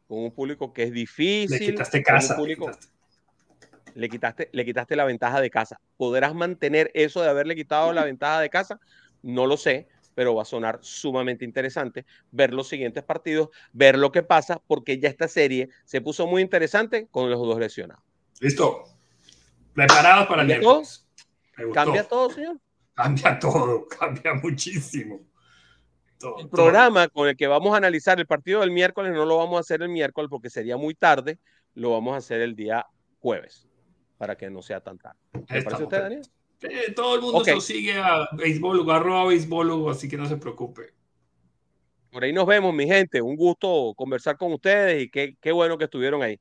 con 0.07 0.19
un 0.19 0.31
público 0.31 0.71
que 0.71 0.83
es 0.83 0.91
difícil. 0.91 1.59
Le 1.59 1.71
quitaste 1.71 2.03
casa 2.03 2.37
le 3.97 4.09
quitaste, 4.09 4.49
le 4.51 4.63
quitaste 4.63 4.95
la 4.95 5.05
ventaja 5.05 5.41
de 5.41 5.49
casa. 5.49 5.79
¿Podrás 5.97 6.35
mantener 6.35 6.91
eso 6.93 7.21
de 7.21 7.29
haberle 7.29 7.55
quitado 7.55 7.91
la 7.93 8.03
ventaja 8.03 8.39
de 8.39 8.49
casa? 8.49 8.79
No 9.23 9.47
lo 9.47 9.57
sé, 9.57 9.87
pero 10.17 10.33
va 10.33 10.41
a 10.41 10.45
sonar 10.45 10.79
sumamente 10.81 11.45
interesante 11.45 12.03
ver 12.31 12.51
los 12.51 12.67
siguientes 12.67 13.03
partidos, 13.03 13.49
ver 13.71 13.99
lo 13.99 14.11
que 14.11 14.23
pasa, 14.23 14.59
porque 14.65 14.97
ya 14.97 15.09
esta 15.09 15.27
serie 15.27 15.69
se 15.85 16.01
puso 16.01 16.25
muy 16.25 16.41
interesante 16.41 17.07
con 17.11 17.29
los 17.29 17.39
dos 17.39 17.59
lesionados. 17.59 18.03
Listo. 18.39 18.85
Preparados 19.75 20.25
para 20.25 20.41
el 20.41 20.59
todo? 20.59 20.81
¿Cambia 21.71 22.03
todo, 22.03 22.31
señor? 22.31 22.59
Cambia 22.95 23.37
todo, 23.37 23.87
cambia 23.99 24.33
muchísimo. 24.33 25.19
el 26.39 26.49
programa 26.49 27.09
con 27.09 27.29
el 27.29 27.37
que 27.37 27.45
vamos 27.45 27.75
a 27.75 27.77
analizar 27.77 28.19
el 28.19 28.25
partido 28.25 28.61
del 28.61 28.71
miércoles 28.71 29.13
no 29.13 29.23
lo 29.23 29.37
vamos 29.37 29.57
a 29.57 29.59
hacer 29.59 29.83
el 29.83 29.89
miércoles 29.89 30.31
porque 30.31 30.49
sería 30.49 30.77
muy 30.77 30.95
tarde, 30.95 31.37
lo 31.75 31.91
vamos 31.91 32.15
a 32.15 32.17
hacer 32.17 32.41
el 32.41 32.55
día 32.55 32.87
jueves 33.19 33.67
para 34.17 34.35
que 34.35 34.49
no 34.49 34.63
sea 34.63 34.81
tan 34.81 34.97
tarde. 34.97 35.19
¿Le 35.47 35.61
parece 35.61 35.83
usted, 35.83 36.01
Daniel? 36.01 36.21
Todo 36.95 37.15
el 37.15 37.21
mundo 37.21 37.61
sigue 37.61 37.93
a 37.93 38.27
béisbol, 38.33 38.89
arroba 38.89 39.25
béisbol, 39.25 39.89
así 39.89 40.07
que 40.07 40.17
no 40.17 40.27
se 40.27 40.37
preocupe. 40.37 40.93
Por 42.11 42.23
ahí 42.23 42.33
nos 42.33 42.47
vemos, 42.47 42.73
mi 42.73 42.87
gente. 42.87 43.21
Un 43.21 43.35
gusto 43.35 43.93
conversar 43.95 44.37
con 44.37 44.51
ustedes 44.53 45.03
y 45.03 45.09
qué, 45.09 45.35
qué 45.39 45.51
bueno 45.51 45.77
que 45.77 45.83
estuvieron 45.83 46.23
ahí. 46.23 46.39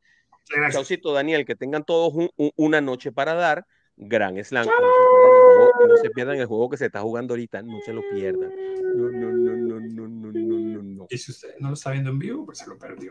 Chaucito, 0.70 1.12
Daniel, 1.12 1.44
que 1.44 1.56
tengan 1.56 1.84
todos 1.84 2.12
una 2.56 2.80
noche 2.80 3.12
para 3.12 3.34
dar. 3.34 3.66
Gran 3.98 4.42
slam. 4.44 4.66
No 4.66 5.96
se, 5.96 6.10
pierdan 6.10 6.38
el 6.38 6.46
juego 6.46 6.68
que 6.68 6.76
se 6.76 6.86
está 6.86 7.00
jugando 7.00 7.32
ahorita. 7.32 7.62
No 7.62 7.80
se 7.80 7.94
lo 7.94 8.02
pierdan. 8.12 8.52
No, 8.94 9.10
no, 9.10 9.32
no, 9.32 9.56
no, 9.56 9.80
no, 9.80 10.08
no, 10.08 10.30
no, 10.30 10.82
no. 10.82 11.06
Y 11.08 11.16
si 11.16 11.30
usted 11.32 11.54
no 11.58 11.68
lo 11.68 11.74
está 11.74 11.92
viendo 11.92 12.10
en 12.10 12.18
vivo, 12.18 12.44
pues 12.44 12.58
se 12.58 12.66
lo 12.66 12.78
perdió. 12.78 12.96